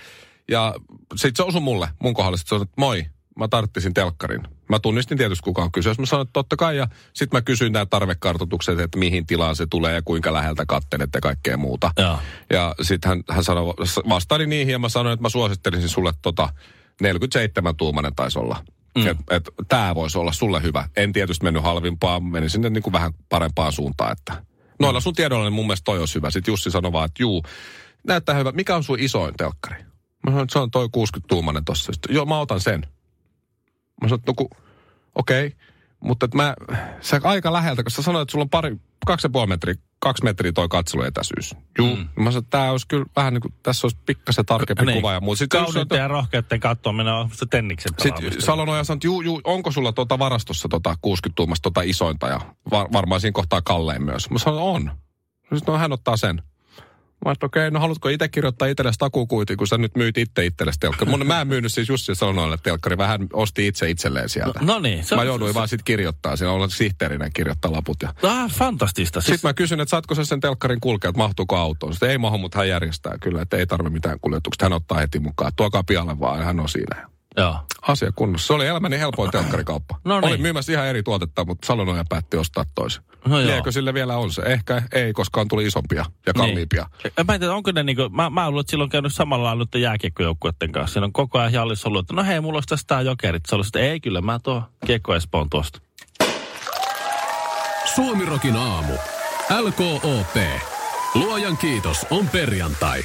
Ja 0.50 0.74
sitten 1.16 1.36
se 1.36 1.42
osui 1.42 1.60
mulle, 1.60 1.88
mun 2.02 2.14
kohdalla. 2.14 2.36
Sitten 2.36 2.58
se 2.60 2.66
moi, 2.76 3.04
mä 3.38 3.48
tarttisin 3.48 3.94
telkkarin. 3.94 4.42
Mä 4.68 4.78
tunnistin 4.78 5.18
tietysti 5.18 5.42
kuka 5.42 5.62
on 5.62 5.72
kyseessä. 5.72 6.02
Mä 6.02 6.06
sanoin, 6.06 6.26
että 6.26 6.32
totta 6.32 6.56
kai. 6.56 6.76
Ja 6.76 6.88
sitten 7.12 7.36
mä 7.36 7.42
kysyin 7.42 7.72
nämä 7.72 7.86
tarvekartoitukset, 7.86 8.80
että 8.80 8.98
mihin 8.98 9.26
tilaan 9.26 9.56
se 9.56 9.66
tulee 9.70 9.94
ja 9.94 10.02
kuinka 10.02 10.32
läheltä 10.32 10.64
kattelet 10.66 11.10
ja 11.14 11.20
kaikkea 11.20 11.56
muuta. 11.56 11.90
Joo. 11.98 12.18
Ja 12.50 12.74
sitten 12.82 13.08
hän, 13.08 13.22
hän 13.30 13.44
sanoi, 13.44 13.74
vastaili 14.08 14.46
niihin 14.46 14.72
ja 14.72 14.78
mä 14.78 14.88
sanoin, 14.88 15.12
että 15.12 15.22
mä 15.22 15.28
suosittelisin 15.28 15.88
sulle 15.88 16.12
tota 16.22 16.48
47 17.00 17.76
tuumanen 17.76 18.14
taisi 18.14 18.38
olla. 18.38 18.64
Mm. 18.96 19.06
Että 19.06 19.24
et, 19.30 19.48
tämä 19.68 19.94
voisi 19.94 20.18
olla 20.18 20.32
sulle 20.32 20.62
hyvä. 20.62 20.88
En 20.96 21.12
tietysti 21.12 21.44
mennyt 21.44 21.62
halvimpaan, 21.62 22.24
menin 22.24 22.50
sinne 22.50 22.70
niin 22.70 22.82
kuin 22.82 22.92
vähän 22.92 23.12
parempaan 23.28 23.72
suuntaan. 23.72 24.12
Että. 24.12 24.42
Noilla 24.80 25.00
sun 25.00 25.14
tiedoilla 25.14 25.44
niin 25.44 25.52
mun 25.52 25.66
mielestä 25.66 25.84
toi 25.84 25.98
olisi 25.98 26.14
hyvä. 26.14 26.30
Sitten 26.30 26.52
Jussi 26.52 26.70
sanoi 26.70 26.92
vaan, 26.92 27.06
että 27.06 27.22
juu, 27.22 27.42
näyttää 28.06 28.34
hyvä. 28.34 28.52
Mikä 28.52 28.76
on 28.76 28.84
sun 28.84 29.00
isoin 29.00 29.34
telkkari? 29.36 29.76
Mä 30.26 30.30
sanoin, 30.30 30.42
että 30.42 30.52
se 30.52 30.58
on 30.58 30.70
toi 30.70 30.88
60 30.92 31.28
tuumanen 31.28 31.64
tossa. 31.64 31.92
Sitten, 31.92 32.14
joo, 32.14 32.26
mä 32.26 32.40
otan 32.40 32.60
sen. 32.60 32.82
Mä 34.02 34.08
sanoin, 34.08 34.20
että 34.20 34.30
no 34.30 34.34
ku, 34.34 34.50
okei. 35.14 35.46
Okay. 35.46 35.58
Mutta 36.00 36.26
et 36.26 36.34
mä, 36.34 36.54
sä 37.00 37.20
aika 37.24 37.52
läheltä, 37.52 37.82
kun 37.82 37.90
sä 37.90 38.02
sanoit, 38.02 38.22
että 38.22 38.32
sulla 38.32 38.42
on 38.42 38.50
pari, 38.50 38.76
kaksi 39.06 39.26
ja 39.26 39.30
puoli 39.30 39.46
metriä, 39.46 39.74
kaksi 39.98 40.24
metriä 40.24 40.52
toi 40.52 40.68
katseluetäisyys. 40.68 41.54
Juu. 41.78 41.96
Mm. 41.96 42.08
Mä 42.16 42.30
sanoin, 42.30 42.44
että 42.44 42.58
tää 42.58 42.70
olisi 42.70 42.88
kyllä 42.88 43.06
vähän 43.16 43.34
niin 43.34 43.42
kuin, 43.42 43.54
tässä 43.62 43.86
olisi 43.86 43.98
pikkasen 44.06 44.46
tarkempi 44.46 44.86
niin. 44.86 44.96
kuva 44.96 45.12
ja 45.12 45.20
muu. 45.20 45.36
Sitten 45.36 45.64
Kauniitten 45.64 45.98
ja 45.98 46.08
rohkeiden 46.08 46.60
katsominen 46.60 47.12
on 47.12 47.30
se 47.32 47.46
tenniksen 47.50 47.92
sitten. 48.02 48.42
Salonoja 48.42 48.84
sanoi, 48.84 48.96
että 48.96 49.06
juu, 49.06 49.20
juu, 49.20 49.40
onko 49.44 49.70
sulla 49.70 49.92
tuota 49.92 50.18
varastossa 50.18 50.68
tota 50.68 50.96
60 51.02 51.36
tuumasta 51.36 51.62
tota 51.62 51.82
isointa 51.82 52.28
ja 52.28 52.40
var, 52.70 52.88
varmaan 52.92 53.20
siinä 53.20 53.32
kohtaa 53.32 53.62
kallein 53.62 54.02
myös. 54.02 54.30
Mä 54.30 54.38
sanoin, 54.38 54.62
on. 54.62 54.90
Sitten 55.54 55.72
no, 55.72 55.78
hän 55.78 55.92
ottaa 55.92 56.16
sen. 56.16 56.42
Mä 57.24 57.32
että 57.32 57.46
okei, 57.46 57.70
no 57.70 57.80
haluatko 57.80 58.08
itse 58.08 58.28
kirjoittaa 58.28 58.68
itsellesi 58.68 58.98
takukuiti, 58.98 59.56
kun 59.56 59.66
sä 59.66 59.78
nyt 59.78 59.96
myyt 59.96 60.18
itse 60.18 60.46
itsellesi 60.46 60.78
telkkari. 60.80 61.10
Mun, 61.10 61.26
mä 61.26 61.40
en 61.40 61.48
myynyt 61.48 61.72
siis 61.72 61.88
Jussi 61.88 62.14
Salonoille 62.14 62.58
telkkari, 62.62 62.98
vähän 62.98 63.26
osti 63.32 63.66
itse 63.66 63.90
itselleen 63.90 64.28
sieltä. 64.28 64.60
No 64.62 64.78
niin. 64.78 65.04
Se, 65.04 65.16
Mä 65.16 65.24
jouduin 65.24 65.54
vaan 65.54 65.68
sitten 65.68 65.84
kirjoittaa, 65.84 66.36
siinä 66.36 66.52
olla 66.52 66.68
sihteerinä 66.68 67.30
kirjoittaa 67.30 67.72
laput. 67.72 67.96
Ja... 68.02 68.14
Ah, 68.22 68.50
fantastista. 68.50 69.20
Siis, 69.20 69.34
Sitten 69.34 69.48
mä 69.48 69.54
kysyin, 69.54 69.80
että 69.80 69.90
saatko 69.90 70.14
sä 70.14 70.24
sen 70.24 70.40
telkkarin 70.40 70.80
kulkea, 70.80 71.08
että 71.08 71.18
mahtuuko 71.18 71.56
autoon. 71.56 71.92
Sitten 71.92 72.10
ei 72.10 72.18
mahu, 72.18 72.38
mutta 72.38 72.58
hän 72.58 72.68
järjestää 72.68 73.18
kyllä, 73.20 73.42
että 73.42 73.56
ei 73.56 73.66
tarvi 73.66 73.90
mitään 73.90 74.18
kuljetuksia. 74.20 74.64
Hän 74.64 74.72
ottaa 74.72 74.98
heti 74.98 75.18
mukaan. 75.18 75.52
Tuokaa 75.56 75.82
pialle 75.82 76.20
vaan, 76.20 76.44
hän 76.44 76.60
on 76.60 76.68
siinä. 76.68 77.15
Joo. 77.36 77.56
Asia 77.82 78.12
kunnossa. 78.16 78.46
Se 78.46 78.52
oli 78.52 78.66
elämäni 78.66 78.98
helpoin 78.98 79.30
telkkarikauppa. 79.30 80.00
No 80.04 80.20
niin. 80.20 80.28
Olin 80.28 80.42
myymässä 80.42 80.72
ihan 80.72 80.86
eri 80.86 81.02
tuotetta, 81.02 81.44
mutta 81.44 81.66
Salonoja 81.66 82.04
päätti 82.08 82.36
ostaa 82.36 82.64
toisen. 82.74 83.02
No 83.28 83.40
joo. 83.40 83.50
Liekö 83.50 83.72
sille 83.72 83.94
vielä 83.94 84.16
on 84.16 84.32
se? 84.32 84.42
Ehkä 84.42 84.82
ei, 84.92 85.12
koska 85.12 85.40
on 85.40 85.48
tuli 85.48 85.66
isompia 85.66 86.04
ja 86.26 86.34
kalliimpia. 86.34 86.86
Niin. 87.04 87.26
Mä 87.26 87.34
en 87.34 87.40
tiedä, 87.40 87.54
onko 87.54 87.72
ne 87.72 87.82
niinku, 87.82 88.08
mä, 88.08 88.30
mä 88.30 88.50
luulen, 88.50 88.60
että 88.60 88.70
silloin 88.70 88.86
on 88.86 88.90
käynyt 88.90 89.14
samalla 89.14 89.44
lailla 89.44 89.62
nyt 89.74 89.82
jääkiekkojoukkueiden 89.82 90.72
kanssa. 90.72 90.92
Siinä 90.92 91.04
on 91.04 91.12
koko 91.12 91.38
ajan 91.38 91.52
Jallis 91.52 91.86
ollut, 91.86 92.04
että 92.04 92.14
no 92.14 92.24
hei, 92.24 92.40
mulla 92.40 92.56
olisi 92.56 92.68
tästä 92.68 92.86
tää 92.86 93.02
jokerit. 93.02 93.42
Se 93.46 93.54
olisi, 93.54 93.68
että 93.68 93.78
ei 93.78 94.00
kyllä, 94.00 94.20
mä 94.20 94.38
tuo 94.38 94.62
Kiekko 94.86 95.14
Espoon 95.14 95.50
tuosta. 95.50 95.80
Suomirokin 97.94 98.56
aamu. 98.56 98.92
LKOP. 99.60 100.36
Luojan 101.14 101.56
kiitos 101.56 102.06
on 102.10 102.28
perjantai. 102.28 103.04